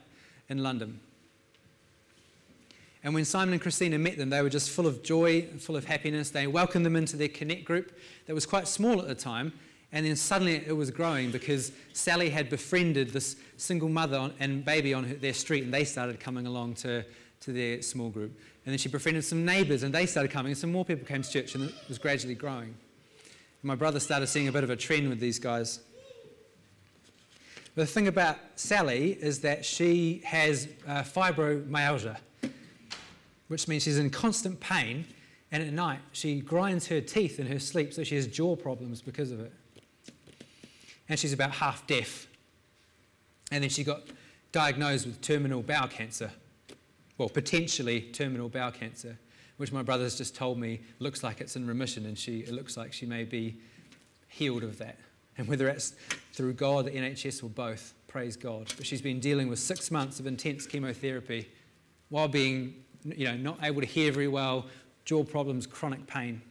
in 0.49 0.63
London. 0.63 1.01
And 3.03 3.15
when 3.15 3.25
Simon 3.25 3.55
and 3.55 3.63
Christina 3.63 3.99
met 3.99 4.19
them, 4.19 4.29
they 4.29 4.43
were 4.43 4.51
just 4.51 4.71
full 4.71 4.87
of 4.87 5.03
joy 5.03 5.47
and 5.51 5.61
full 5.61 5.77
of 5.77 5.87
happiness. 5.87 6.31
They 6.31 6.47
welcomed 6.47 6.85
them 6.85 6.97
into 6.97 7.17
their 7.17 7.29
Connect 7.29 7.65
group 7.65 7.99
that 8.27 8.35
was 8.35 8.45
quite 8.45 8.69
small 8.69 9.01
at 9.01 9.09
the 9.09 9.15
time. 9.15 9.53
And 9.93 10.07
then 10.07 10.17
suddenly 10.17 10.63
it 10.67 10.77
was 10.77 10.91
growing 10.91 11.31
because 11.31 11.73
Sally 11.93 12.31
had 12.31 12.49
befriended 12.49 13.11
this 13.11 13.37
single 13.57 13.89
mother 13.89 14.31
and 14.39 14.65
baby 14.65 14.95
on 14.95 15.17
their 15.21 15.35
street, 15.35 15.65
and 15.65 15.75
they 15.75 15.85
started 15.85 16.21
coming 16.21 16.47
along 16.47 16.75
to, 16.75 17.05
to 17.41 17.53
their 17.53 17.83
small 17.83 18.11
group. 18.11 18.39
And 18.65 18.73
then 18.73 18.79
she 18.79 18.89
befriended 18.89 19.25
some 19.25 19.45
neighbours, 19.45 19.83
and 19.83 19.93
they 19.93 20.07
started 20.07 20.31
coming, 20.31 20.53
and 20.53 20.59
some 20.59 20.71
more 20.71 20.85
people 20.85 21.07
came 21.07 21.23
to 21.23 21.31
church, 21.31 21.55
and 21.55 21.65
it 21.65 21.75
was 21.89 21.99
gradually 21.99 22.37
growing. 22.37 22.69
And 22.69 23.65
my 23.65 23.75
brother 23.75 23.99
started 23.99 24.29
seeing 24.29 24.47
a 24.47 24.53
bit 24.53 24.63
of 24.63 24.71
a 24.71 24.77
trend 24.77 25.09
with 25.09 25.19
these 25.19 25.41
guys. 25.41 25.81
The 27.81 27.87
thing 27.87 28.09
about 28.09 28.37
Sally 28.57 29.13
is 29.13 29.41
that 29.41 29.65
she 29.65 30.21
has 30.27 30.69
uh, 30.87 31.01
fibromyalgia, 31.01 32.19
which 33.49 33.69
means 33.69 33.85
she's 33.85 33.97
in 33.97 34.11
constant 34.11 34.61
pain, 34.61 35.07
and 35.51 35.63
at 35.63 35.73
night 35.73 36.01
she 36.13 36.43
grinds 36.43 36.89
her 36.89 37.01
teeth 37.01 37.41
in 37.41 37.47
her 37.47 37.59
sleep, 37.59 37.95
so 37.95 38.05
she 38.05 38.17
has 38.17 38.27
jaw 38.27 38.55
problems 38.55 39.01
because 39.01 39.31
of 39.31 39.41
it. 39.41 39.53
And 41.09 41.19
she's 41.19 41.33
about 41.33 41.53
half 41.53 41.87
deaf. 41.87 42.27
And 43.51 43.63
then 43.63 43.71
she 43.71 43.83
got 43.83 44.03
diagnosed 44.53 45.07
with 45.07 45.23
terminal 45.23 45.63
bowel 45.63 45.89
cancer 45.89 46.33
well, 47.17 47.31
potentially 47.31 48.03
terminal 48.13 48.51
bowel 48.51 48.73
cancer, 48.73 49.19
which 49.57 49.73
my 49.73 49.83
brother's 49.83 50.19
just 50.19 50.35
told 50.35 50.59
me 50.59 50.83
looks 50.99 51.23
like 51.23 51.41
it's 51.41 51.57
in 51.57 51.67
remission 51.67 52.05
and 52.05 52.19
she, 52.19 52.41
it 52.41 52.53
looks 52.53 52.77
like 52.77 52.93
she 52.93 53.07
may 53.07 53.25
be 53.25 53.59
healed 54.29 54.65
of 54.65 54.77
that. 54.77 54.99
And 55.41 55.49
whether 55.49 55.69
it's 55.69 55.95
through 56.35 56.53
God, 56.53 56.85
NHS, 56.85 57.43
or 57.43 57.49
both, 57.49 57.95
praise 58.09 58.37
God. 58.37 58.71
But 58.77 58.85
she's 58.85 59.01
been 59.01 59.21
dealing 59.21 59.49
with 59.49 59.59
six 59.59 59.91
months 59.91 60.21
of 60.21 60.27
intense 60.27 60.67
chemotherapy 60.67 61.49
while 62.11 62.29
being, 62.29 62.75
you 63.07 63.25
know, 63.25 63.39
not 63.39 63.59
able 63.63 63.81
to 63.81 63.87
hear 63.87 64.13
very 64.13 64.29
well, 64.29 64.67
jaw 65.07 65.25
problems, 65.25 65.67
chronic 65.67 66.07
pain. 66.07 66.43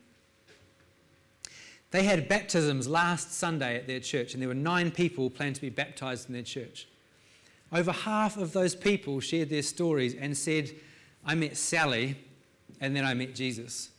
They 1.91 2.01
had 2.01 2.27
baptisms 2.27 2.87
last 2.87 3.31
Sunday 3.31 3.75
at 3.75 3.85
their 3.85 3.99
church, 3.99 4.33
and 4.33 4.41
there 4.41 4.47
were 4.47 4.55
nine 4.55 4.89
people 4.89 5.29
planned 5.29 5.53
to 5.53 5.61
be 5.61 5.69
baptized 5.69 6.27
in 6.27 6.33
their 6.33 6.41
church. 6.41 6.87
Over 7.71 7.91
half 7.91 8.37
of 8.37 8.53
those 8.53 8.75
people 8.75 9.19
shared 9.19 9.51
their 9.51 9.61
stories 9.61 10.15
and 10.15 10.35
said, 10.35 10.71
I 11.23 11.35
met 11.35 11.57
Sally 11.57 12.15
and 12.81 12.95
then 12.95 13.05
I 13.05 13.13
met 13.13 13.35
Jesus. 13.35 13.91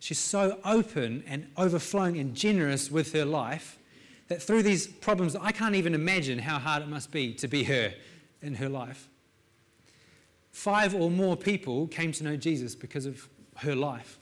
She's 0.00 0.18
so 0.18 0.58
open 0.66 1.24
and 1.26 1.46
overflowing 1.56 2.18
and 2.18 2.34
generous 2.34 2.90
with 2.90 3.14
her 3.14 3.24
life 3.24 3.78
that 4.28 4.42
through 4.42 4.62
these 4.62 4.86
problems, 4.86 5.36
I 5.36 5.52
can't 5.52 5.74
even 5.74 5.94
imagine 5.94 6.38
how 6.38 6.58
hard 6.58 6.82
it 6.82 6.88
must 6.88 7.10
be 7.10 7.34
to 7.34 7.48
be 7.48 7.64
her 7.64 7.92
in 8.42 8.54
her 8.54 8.68
life. 8.68 9.08
Five 10.50 10.94
or 10.94 11.10
more 11.10 11.36
people 11.36 11.88
came 11.88 12.12
to 12.12 12.24
know 12.24 12.36
Jesus 12.36 12.74
because 12.74 13.06
of 13.06 13.28
her 13.56 13.74
life. 13.74 14.18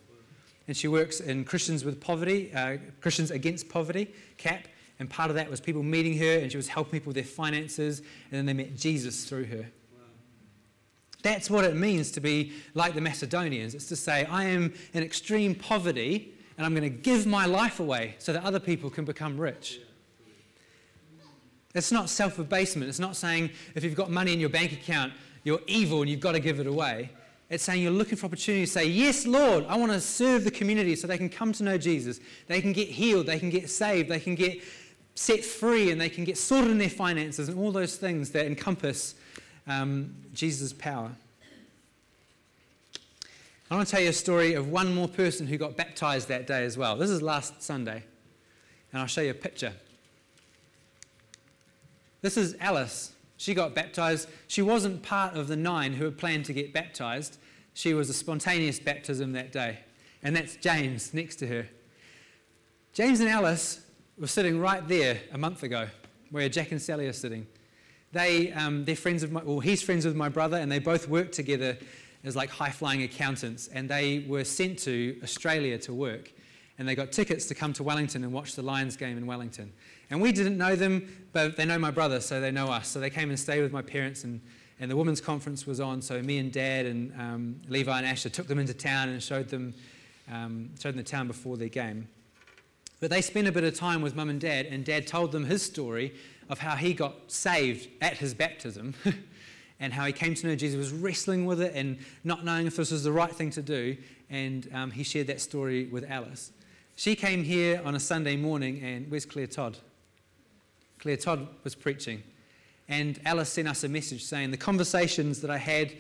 And 0.66 0.76
she 0.76 0.88
works 0.88 1.20
in 1.20 1.44
Christians 1.44 1.84
with 1.84 2.00
Poverty, 2.00 2.52
uh, 2.54 2.78
Christians 3.00 3.30
Against 3.30 3.68
Poverty, 3.68 4.12
CAP, 4.38 4.68
and 4.98 5.10
part 5.10 5.30
of 5.30 5.36
that 5.36 5.50
was 5.50 5.60
people 5.60 5.82
meeting 5.82 6.16
her, 6.18 6.38
and 6.38 6.50
she 6.50 6.56
was 6.56 6.68
helping 6.68 6.92
people 6.92 7.08
with 7.08 7.16
their 7.16 7.24
finances, 7.24 8.00
and 8.30 8.38
then 8.38 8.46
they 8.46 8.52
met 8.52 8.76
Jesus 8.76 9.24
through 9.24 9.44
her. 9.44 9.66
That's 11.22 11.50
what 11.50 11.64
it 11.64 11.76
means 11.76 12.10
to 12.12 12.20
be 12.20 12.52
like 12.74 12.94
the 12.94 13.00
Macedonians. 13.00 13.74
It's 13.74 13.86
to 13.86 13.96
say, 13.96 14.24
I 14.24 14.44
am 14.44 14.72
in 14.92 15.02
extreme 15.02 15.54
poverty, 15.54 16.34
and 16.56 16.66
I'm 16.66 16.74
going 16.74 16.82
to 16.82 16.96
give 16.96 17.26
my 17.26 17.46
life 17.46 17.80
away 17.80 18.16
so 18.18 18.32
that 18.32 18.44
other 18.44 18.60
people 18.60 18.90
can 18.90 19.04
become 19.04 19.38
rich. 19.38 19.80
It's 21.74 21.92
not 21.92 22.10
self 22.10 22.38
abasement. 22.38 22.88
It's 22.88 22.98
not 22.98 23.16
saying 23.16 23.50
if 23.74 23.84
you've 23.84 23.94
got 23.94 24.10
money 24.10 24.32
in 24.32 24.40
your 24.40 24.50
bank 24.50 24.72
account, 24.72 25.12
you're 25.44 25.60
evil 25.66 26.02
and 26.02 26.10
you've 26.10 26.20
got 26.20 26.32
to 26.32 26.40
give 26.40 26.60
it 26.60 26.66
away. 26.66 27.10
It's 27.48 27.64
saying 27.64 27.82
you're 27.82 27.90
looking 27.90 28.16
for 28.16 28.26
opportunity 28.26 28.64
to 28.64 28.70
say, 28.70 28.86
Yes, 28.86 29.26
Lord, 29.26 29.66
I 29.68 29.76
want 29.76 29.92
to 29.92 30.00
serve 30.00 30.44
the 30.44 30.50
community 30.50 30.96
so 30.96 31.06
they 31.06 31.18
can 31.18 31.28
come 31.28 31.52
to 31.52 31.62
know 31.62 31.78
Jesus. 31.78 32.20
They 32.46 32.60
can 32.60 32.72
get 32.72 32.88
healed. 32.88 33.26
They 33.26 33.38
can 33.38 33.50
get 33.50 33.68
saved. 33.68 34.08
They 34.08 34.20
can 34.20 34.34
get 34.34 34.62
set 35.14 35.44
free 35.44 35.90
and 35.90 36.00
they 36.00 36.08
can 36.08 36.24
get 36.24 36.38
sorted 36.38 36.70
in 36.70 36.78
their 36.78 36.88
finances 36.88 37.48
and 37.48 37.58
all 37.58 37.72
those 37.72 37.96
things 37.96 38.30
that 38.30 38.46
encompass 38.46 39.14
um, 39.66 40.14
Jesus' 40.32 40.72
power. 40.72 41.12
I 43.70 43.74
want 43.74 43.88
to 43.88 43.90
tell 43.90 44.02
you 44.02 44.10
a 44.10 44.14
story 44.14 44.54
of 44.54 44.68
one 44.68 44.94
more 44.94 45.08
person 45.08 45.46
who 45.46 45.56
got 45.56 45.76
baptized 45.76 46.28
that 46.28 46.46
day 46.46 46.64
as 46.64 46.76
well. 46.76 46.96
This 46.96 47.08
is 47.08 47.22
last 47.22 47.62
Sunday, 47.62 48.04
and 48.92 49.00
I'll 49.00 49.06
show 49.06 49.22
you 49.22 49.30
a 49.30 49.34
picture. 49.34 49.72
This 52.22 52.36
is 52.36 52.54
Alice. 52.60 53.12
She 53.36 53.52
got 53.52 53.74
baptized. 53.74 54.28
She 54.46 54.62
wasn't 54.62 55.02
part 55.02 55.34
of 55.34 55.48
the 55.48 55.56
nine 55.56 55.94
who 55.94 56.04
had 56.04 56.16
planned 56.16 56.44
to 56.44 56.52
get 56.52 56.72
baptized. 56.72 57.36
She 57.74 57.94
was 57.94 58.08
a 58.08 58.14
spontaneous 58.14 58.78
baptism 58.78 59.32
that 59.32 59.50
day. 59.50 59.80
And 60.22 60.36
that's 60.36 60.54
James 60.54 61.12
next 61.12 61.36
to 61.36 61.48
her. 61.48 61.66
James 62.92 63.18
and 63.18 63.28
Alice 63.28 63.84
were 64.16 64.28
sitting 64.28 64.60
right 64.60 64.86
there 64.86 65.18
a 65.32 65.38
month 65.38 65.64
ago, 65.64 65.88
where 66.30 66.48
Jack 66.48 66.70
and 66.70 66.80
Sally 66.80 67.08
are 67.08 67.12
sitting. 67.12 67.44
They, 68.12 68.52
um, 68.52 68.84
they're 68.84 68.94
friends 68.94 69.24
of 69.24 69.32
my, 69.32 69.42
well, 69.42 69.58
he's 69.58 69.82
friends 69.82 70.04
with 70.04 70.14
my 70.14 70.28
brother, 70.28 70.58
and 70.58 70.70
they 70.70 70.78
both 70.78 71.08
work 71.08 71.32
together 71.32 71.76
as 72.22 72.36
like 72.36 72.50
high 72.50 72.70
flying 72.70 73.02
accountants. 73.02 73.66
And 73.66 73.88
they 73.88 74.24
were 74.28 74.44
sent 74.44 74.78
to 74.80 75.18
Australia 75.24 75.76
to 75.78 75.92
work. 75.92 76.30
And 76.78 76.86
they 76.86 76.94
got 76.94 77.10
tickets 77.10 77.46
to 77.46 77.54
come 77.56 77.72
to 77.72 77.82
Wellington 77.82 78.22
and 78.22 78.32
watch 78.32 78.54
the 78.54 78.62
Lions 78.62 78.96
game 78.96 79.18
in 79.18 79.26
Wellington. 79.26 79.72
And 80.12 80.20
we 80.20 80.30
didn't 80.30 80.58
know 80.58 80.76
them, 80.76 81.08
but 81.32 81.56
they 81.56 81.64
know 81.64 81.78
my 81.78 81.90
brother, 81.90 82.20
so 82.20 82.38
they 82.38 82.50
know 82.50 82.66
us. 82.66 82.88
So 82.88 83.00
they 83.00 83.08
came 83.08 83.30
and 83.30 83.40
stayed 83.40 83.62
with 83.62 83.72
my 83.72 83.80
parents, 83.80 84.24
and, 84.24 84.42
and 84.78 84.90
the 84.90 84.96
women's 84.96 85.22
conference 85.22 85.66
was 85.66 85.80
on. 85.80 86.02
So 86.02 86.20
me 86.20 86.36
and 86.36 86.52
dad 86.52 86.84
and 86.84 87.18
um, 87.18 87.60
Levi 87.66 87.96
and 87.96 88.06
Asher 88.06 88.28
took 88.28 88.46
them 88.46 88.58
into 88.58 88.74
town 88.74 89.08
and 89.08 89.22
showed 89.22 89.48
them, 89.48 89.72
um, 90.30 90.68
showed 90.78 90.90
them 90.90 90.98
the 90.98 91.02
town 91.02 91.28
before 91.28 91.56
their 91.56 91.70
game. 91.70 92.08
But 93.00 93.08
they 93.08 93.22
spent 93.22 93.48
a 93.48 93.52
bit 93.52 93.64
of 93.64 93.74
time 93.74 94.02
with 94.02 94.14
mum 94.14 94.28
and 94.28 94.38
dad, 94.38 94.66
and 94.66 94.84
dad 94.84 95.06
told 95.06 95.32
them 95.32 95.46
his 95.46 95.62
story 95.62 96.14
of 96.50 96.58
how 96.58 96.76
he 96.76 96.92
got 96.92 97.14
saved 97.32 97.88
at 98.02 98.18
his 98.18 98.34
baptism 98.34 98.92
and 99.80 99.94
how 99.94 100.04
he 100.04 100.12
came 100.12 100.34
to 100.34 100.46
know 100.46 100.54
Jesus, 100.54 100.76
was 100.76 100.92
wrestling 100.92 101.46
with 101.46 101.62
it 101.62 101.72
and 101.74 101.96
not 102.22 102.44
knowing 102.44 102.66
if 102.66 102.76
this 102.76 102.90
was 102.90 103.02
the 103.02 103.12
right 103.12 103.34
thing 103.34 103.48
to 103.52 103.62
do. 103.62 103.96
And 104.28 104.68
um, 104.74 104.90
he 104.90 105.04
shared 105.04 105.28
that 105.28 105.40
story 105.40 105.86
with 105.86 106.04
Alice. 106.10 106.52
She 106.96 107.16
came 107.16 107.44
here 107.44 107.80
on 107.82 107.94
a 107.94 108.00
Sunday 108.00 108.36
morning, 108.36 108.82
and 108.82 109.10
where's 109.10 109.24
Claire 109.24 109.46
Todd? 109.46 109.78
Claire 111.02 111.16
Todd 111.16 111.48
was 111.64 111.74
preaching. 111.74 112.22
And 112.88 113.20
Alice 113.24 113.48
sent 113.48 113.66
us 113.66 113.82
a 113.82 113.88
message 113.88 114.22
saying 114.22 114.52
the 114.52 114.56
conversations 114.56 115.40
that 115.40 115.50
I 115.50 115.58
had 115.58 115.92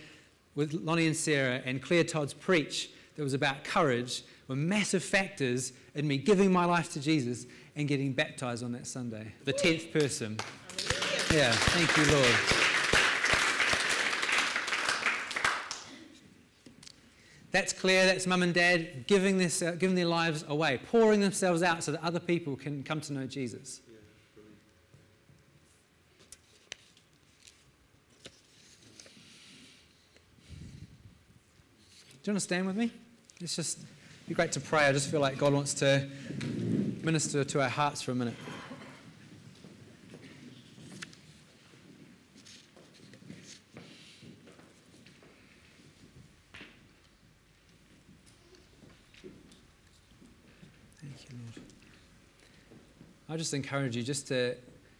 with 0.54 0.72
Lonnie 0.74 1.08
and 1.08 1.16
Sarah 1.16 1.60
and 1.64 1.82
Claire 1.82 2.04
Todd's 2.04 2.32
preach 2.32 2.90
that 3.16 3.24
was 3.24 3.34
about 3.34 3.64
courage 3.64 4.22
were 4.46 4.54
massive 4.54 5.02
factors 5.02 5.72
in 5.96 6.06
me 6.06 6.18
giving 6.18 6.52
my 6.52 6.64
life 6.64 6.92
to 6.92 7.00
Jesus 7.00 7.46
and 7.74 7.88
getting 7.88 8.12
baptized 8.12 8.62
on 8.62 8.70
that 8.72 8.86
Sunday. 8.86 9.34
The 9.44 9.52
10th 9.52 9.92
person. 9.92 10.38
Yeah, 11.34 11.50
thank 11.50 11.96
you, 11.96 12.14
Lord. 12.14 12.38
That's 17.50 17.72
Claire, 17.72 18.06
that's 18.06 18.26
mum 18.26 18.42
and 18.44 18.54
dad 18.54 19.06
giving, 19.08 19.36
this, 19.36 19.62
uh, 19.62 19.72
giving 19.72 19.96
their 19.96 20.06
lives 20.06 20.44
away, 20.46 20.80
pouring 20.90 21.20
themselves 21.20 21.62
out 21.62 21.82
so 21.82 21.92
that 21.92 22.02
other 22.04 22.20
people 22.20 22.54
can 22.54 22.84
come 22.84 23.00
to 23.02 23.12
know 23.12 23.26
Jesus. 23.26 23.81
You 32.24 32.32
want 32.32 32.40
to 32.40 32.44
stand 32.44 32.66
with 32.66 32.76
me? 32.76 32.92
It's 33.40 33.56
just 33.56 33.80
be 34.28 34.34
great 34.34 34.52
to 34.52 34.60
pray. 34.60 34.84
I 34.84 34.92
just 34.92 35.10
feel 35.10 35.18
like 35.18 35.38
God 35.38 35.52
wants 35.52 35.74
to 35.74 36.08
minister 37.02 37.42
to 37.42 37.60
our 37.60 37.68
hearts 37.68 38.00
for 38.00 38.12
a 38.12 38.14
minute. 38.14 38.34
Thank 51.00 51.28
you, 51.28 51.36
Lord. 51.56 51.66
I 53.28 53.36
just 53.36 53.52
encourage 53.52 53.96
you 53.96 54.04
just 54.04 54.28
to 54.28 54.54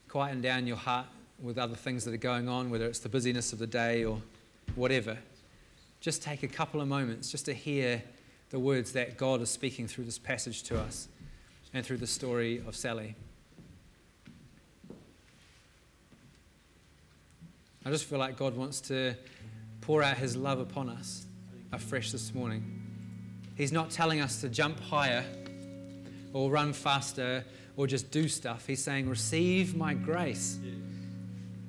quieten 0.08 0.40
down 0.40 0.66
your 0.66 0.76
heart 0.76 1.06
with 1.40 1.56
other 1.56 1.76
things 1.76 2.04
that 2.04 2.12
are 2.12 2.16
going 2.16 2.48
on, 2.48 2.68
whether 2.68 2.87
it's 2.87 2.98
the 2.98 3.08
busyness 3.08 3.52
of 3.52 3.61
the 3.61 3.66
day 3.68 4.04
or 4.04 4.20
whatever 4.74 5.16
just 6.03 6.21
take 6.21 6.43
a 6.43 6.49
couple 6.49 6.81
of 6.81 6.88
moments 6.88 7.31
just 7.31 7.45
to 7.47 7.55
hear 7.55 8.03
the 8.51 8.59
words 8.59 8.93
that 8.93 9.17
God 9.17 9.41
is 9.41 9.49
speaking 9.49 9.87
through 9.87 10.05
this 10.05 10.19
passage 10.19 10.65
to 10.65 10.79
us 10.79 11.07
and 11.73 11.87
through 11.87 11.99
the 11.99 12.09
story 12.09 12.61
of 12.67 12.75
Sally. 12.75 13.15
I 17.87 17.91
just 17.91 18.05
feel 18.05 18.19
like 18.19 18.37
God 18.37 18.57
wants 18.57 18.81
to 18.83 19.15
pour 19.81 20.03
out 20.03 20.17
his 20.17 20.37
love 20.37 20.59
upon 20.59 20.88
us 20.88 21.27
afresh 21.73 22.11
this 22.11 22.35
morning. 22.35 22.65
He's 23.57 23.73
not 23.73 23.91
telling 23.91 24.21
us 24.21 24.41
to 24.41 24.49
jump 24.49 24.81
higher 24.81 25.25
or 26.33 26.51
run 26.51 26.73
faster 26.73 27.45
or 27.77 27.87
just 27.87 28.11
do 28.11 28.27
stuff. 28.27 28.67
He's 28.67 28.83
saying, 28.83 29.09
Receive 29.09 29.77
my 29.77 29.95
grace 29.95 30.59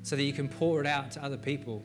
so 0.02 0.16
that 0.16 0.24
you 0.24 0.34
can 0.34 0.50
pour 0.50 0.82
it 0.82 0.88
out 0.88 1.12
to 1.12 1.24
other 1.24 1.38
people. 1.38 1.84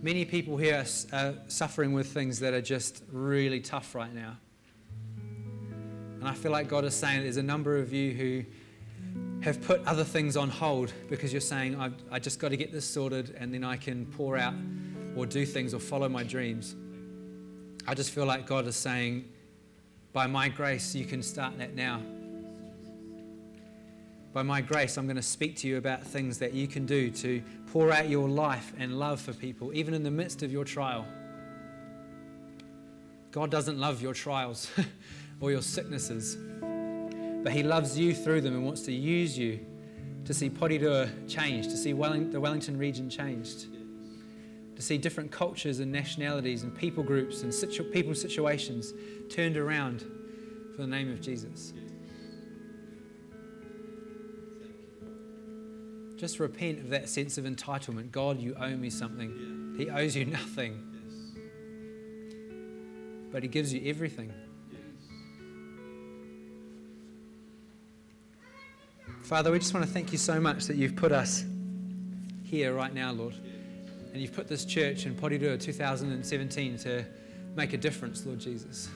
Many 0.00 0.24
people 0.24 0.56
here 0.56 0.84
are 1.12 1.34
suffering 1.48 1.92
with 1.92 2.06
things 2.06 2.38
that 2.38 2.54
are 2.54 2.60
just 2.60 3.02
really 3.10 3.58
tough 3.58 3.96
right 3.96 4.14
now. 4.14 4.36
And 6.20 6.28
I 6.28 6.34
feel 6.34 6.52
like 6.52 6.68
God 6.68 6.84
is 6.84 6.94
saying 6.94 7.22
there's 7.22 7.36
a 7.36 7.42
number 7.42 7.76
of 7.78 7.92
you 7.92 8.12
who 8.12 8.44
have 9.40 9.60
put 9.60 9.84
other 9.86 10.04
things 10.04 10.36
on 10.36 10.50
hold 10.50 10.92
because 11.08 11.32
you're 11.32 11.40
saying, 11.40 11.80
I've, 11.80 11.94
I 12.12 12.20
just 12.20 12.38
got 12.38 12.50
to 12.50 12.56
get 12.56 12.72
this 12.72 12.84
sorted 12.84 13.34
and 13.38 13.52
then 13.52 13.64
I 13.64 13.76
can 13.76 14.06
pour 14.06 14.36
out 14.36 14.54
or 15.16 15.26
do 15.26 15.44
things 15.44 15.74
or 15.74 15.80
follow 15.80 16.08
my 16.08 16.22
dreams. 16.22 16.76
I 17.86 17.94
just 17.94 18.10
feel 18.10 18.24
like 18.24 18.46
God 18.46 18.68
is 18.68 18.76
saying, 18.76 19.28
by 20.12 20.28
my 20.28 20.48
grace, 20.48 20.94
you 20.94 21.06
can 21.06 21.24
start 21.24 21.58
that 21.58 21.74
now. 21.74 22.02
By 24.32 24.42
my 24.42 24.60
grace, 24.60 24.98
I'm 24.98 25.06
going 25.06 25.16
to 25.16 25.22
speak 25.22 25.56
to 25.58 25.68
you 25.68 25.78
about 25.78 26.04
things 26.04 26.38
that 26.38 26.52
you 26.52 26.68
can 26.68 26.84
do 26.86 27.10
to 27.10 27.42
pour 27.72 27.90
out 27.92 28.08
your 28.08 28.28
life 28.28 28.72
and 28.78 28.98
love 28.98 29.20
for 29.20 29.32
people, 29.32 29.72
even 29.74 29.94
in 29.94 30.02
the 30.02 30.10
midst 30.10 30.42
of 30.42 30.52
your 30.52 30.64
trial. 30.64 31.06
God 33.30 33.50
doesn't 33.50 33.78
love 33.78 34.02
your 34.02 34.14
trials 34.14 34.70
or 35.40 35.50
your 35.50 35.62
sicknesses, 35.62 36.36
but 37.42 37.52
He 37.52 37.62
loves 37.62 37.98
you 37.98 38.14
through 38.14 38.42
them 38.42 38.54
and 38.54 38.64
wants 38.64 38.82
to 38.82 38.92
use 38.92 39.36
you 39.36 39.60
to 40.24 40.34
see 40.34 40.50
Porirua 40.50 41.08
changed, 41.28 41.70
to 41.70 41.76
see 41.76 41.94
Welling- 41.94 42.30
the 42.30 42.40
Wellington 42.40 42.76
region 42.76 43.08
changed, 43.08 43.66
to 44.76 44.82
see 44.82 44.98
different 44.98 45.32
cultures 45.32 45.80
and 45.80 45.90
nationalities 45.90 46.64
and 46.64 46.76
people 46.76 47.02
groups 47.02 47.42
and 47.42 47.52
situ- 47.52 47.82
people 47.84 48.14
situations 48.14 48.92
turned 49.30 49.56
around 49.56 50.00
for 50.74 50.82
the 50.82 50.86
name 50.86 51.10
of 51.10 51.20
Jesus. 51.22 51.72
Just 56.18 56.40
repent 56.40 56.80
of 56.80 56.90
that 56.90 57.08
sense 57.08 57.38
of 57.38 57.44
entitlement. 57.44 58.10
God, 58.10 58.40
you 58.40 58.56
owe 58.58 58.76
me 58.76 58.90
something. 58.90 59.74
He 59.78 59.88
owes 59.88 60.16
you 60.16 60.24
nothing. 60.24 60.84
But 63.30 63.44
He 63.44 63.48
gives 63.48 63.72
you 63.72 63.88
everything. 63.88 64.32
Father, 69.22 69.52
we 69.52 69.58
just 69.58 69.72
want 69.74 69.86
to 69.86 69.92
thank 69.92 70.10
you 70.10 70.18
so 70.18 70.40
much 70.40 70.64
that 70.64 70.76
you've 70.76 70.96
put 70.96 71.12
us 71.12 71.44
here 72.42 72.74
right 72.74 72.92
now, 72.92 73.12
Lord. 73.12 73.34
And 74.12 74.20
you've 74.20 74.32
put 74.32 74.48
this 74.48 74.64
church 74.64 75.06
in 75.06 75.14
Porirua 75.14 75.60
2017 75.60 76.78
to 76.78 77.04
make 77.54 77.74
a 77.74 77.76
difference, 77.76 78.26
Lord 78.26 78.40
Jesus. 78.40 78.88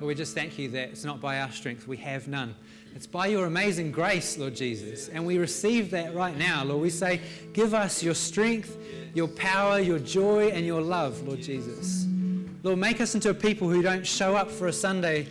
Lord, 0.00 0.08
we 0.08 0.14
just 0.14 0.34
thank 0.34 0.58
you 0.58 0.70
that 0.70 0.88
it's 0.88 1.04
not 1.04 1.20
by 1.20 1.40
our 1.40 1.50
strength, 1.52 1.86
we 1.86 1.98
have 1.98 2.26
none. 2.26 2.54
It's 2.96 3.06
by 3.06 3.26
your 3.26 3.44
amazing 3.44 3.92
grace, 3.92 4.38
Lord 4.38 4.56
Jesus. 4.56 5.08
And 5.08 5.26
we 5.26 5.36
receive 5.36 5.90
that 5.90 6.14
right 6.14 6.36
now, 6.36 6.64
Lord. 6.64 6.80
We 6.80 6.88
say, 6.88 7.20
give 7.52 7.74
us 7.74 8.02
your 8.02 8.14
strength, 8.14 8.78
your 9.14 9.28
power, 9.28 9.78
your 9.78 9.98
joy, 9.98 10.48
and 10.48 10.64
your 10.64 10.80
love, 10.80 11.22
Lord 11.28 11.42
Jesus. 11.42 12.06
Lord, 12.62 12.78
make 12.78 13.00
us 13.02 13.14
into 13.14 13.28
a 13.28 13.34
people 13.34 13.68
who 13.68 13.82
don't 13.82 14.06
show 14.06 14.34
up 14.34 14.50
for 14.50 14.68
a 14.68 14.72
Sunday, 14.72 15.26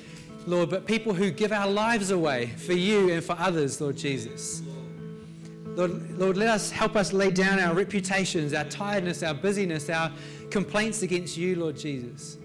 Lord, 0.46 0.70
but 0.70 0.86
people 0.86 1.14
who 1.16 1.32
give 1.32 1.52
our 1.52 1.68
lives 1.68 2.12
away 2.12 2.48
for 2.58 2.74
you 2.74 3.10
and 3.10 3.24
for 3.24 3.36
others, 3.40 3.82
Lord 3.82 3.98
Jesus. 3.98 4.62
Lord, 5.66 6.20
Lord, 6.20 6.38
let 6.38 6.50
us 6.50 6.70
help 6.70 6.96
us 6.96 7.12
lay 7.12 7.32
down 7.32 7.60
our 7.60 7.74
reputations, 7.74 8.54
our 8.54 8.66
tiredness, 8.66 9.24
our 9.24 9.34
busyness, 9.34 9.90
our 9.90 10.12
complaints 10.52 11.02
against 11.02 11.38
you, 11.38 11.56
Lord 11.56 11.76
Jesus. 11.76 12.38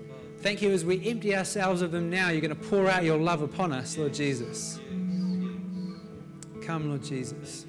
Thank 0.45 0.61
you 0.61 0.73
as 0.73 0.85
we 0.85 1.03
empty 1.09 1.35
ourselves 1.35 1.81
of 1.81 1.91
them 1.91 2.11
now, 2.11 2.29
you're 2.29 2.43
going 2.43 2.55
to 2.55 2.69
pour 2.69 2.91
out 2.91 3.03
your 3.03 3.17
love 3.17 3.41
upon 3.41 3.73
us, 3.73 3.97
Lord 3.97 4.13
Jesus. 4.13 4.79
Come, 6.61 6.91
Lord 6.91 7.03
Jesus. 7.03 7.65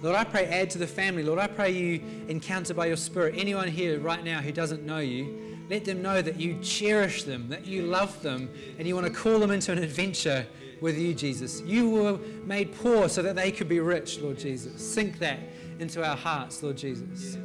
Lord, 0.00 0.14
I 0.14 0.22
pray, 0.22 0.46
add 0.46 0.70
to 0.70 0.78
the 0.78 0.86
family. 0.86 1.24
Lord, 1.24 1.40
I 1.40 1.48
pray 1.48 1.72
you 1.72 2.00
encounter 2.28 2.72
by 2.72 2.86
your 2.86 2.96
Spirit 2.96 3.34
anyone 3.36 3.66
here 3.66 3.98
right 3.98 4.22
now 4.22 4.40
who 4.40 4.52
doesn't 4.52 4.86
know 4.86 4.98
you. 4.98 5.58
Let 5.68 5.84
them 5.84 6.02
know 6.02 6.22
that 6.22 6.38
you 6.38 6.56
cherish 6.62 7.24
them, 7.24 7.48
that 7.48 7.66
you 7.66 7.82
love 7.82 8.22
them, 8.22 8.48
and 8.78 8.86
you 8.86 8.94
want 8.94 9.08
to 9.08 9.12
call 9.12 9.40
them 9.40 9.50
into 9.50 9.72
an 9.72 9.78
adventure 9.78 10.46
with 10.80 10.96
you, 10.96 11.14
Jesus. 11.14 11.62
You 11.62 11.90
were 11.90 12.18
made 12.44 12.72
poor 12.76 13.08
so 13.08 13.22
that 13.22 13.34
they 13.34 13.50
could 13.50 13.68
be 13.68 13.80
rich, 13.80 14.20
Lord 14.20 14.38
Jesus. 14.38 14.80
Sink 14.80 15.18
that 15.18 15.40
into 15.80 16.06
our 16.08 16.16
hearts, 16.16 16.62
Lord 16.62 16.76
Jesus. 16.76 17.38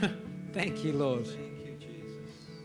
Thank 0.52 0.84
you, 0.84 0.92
Lord. 0.92 1.26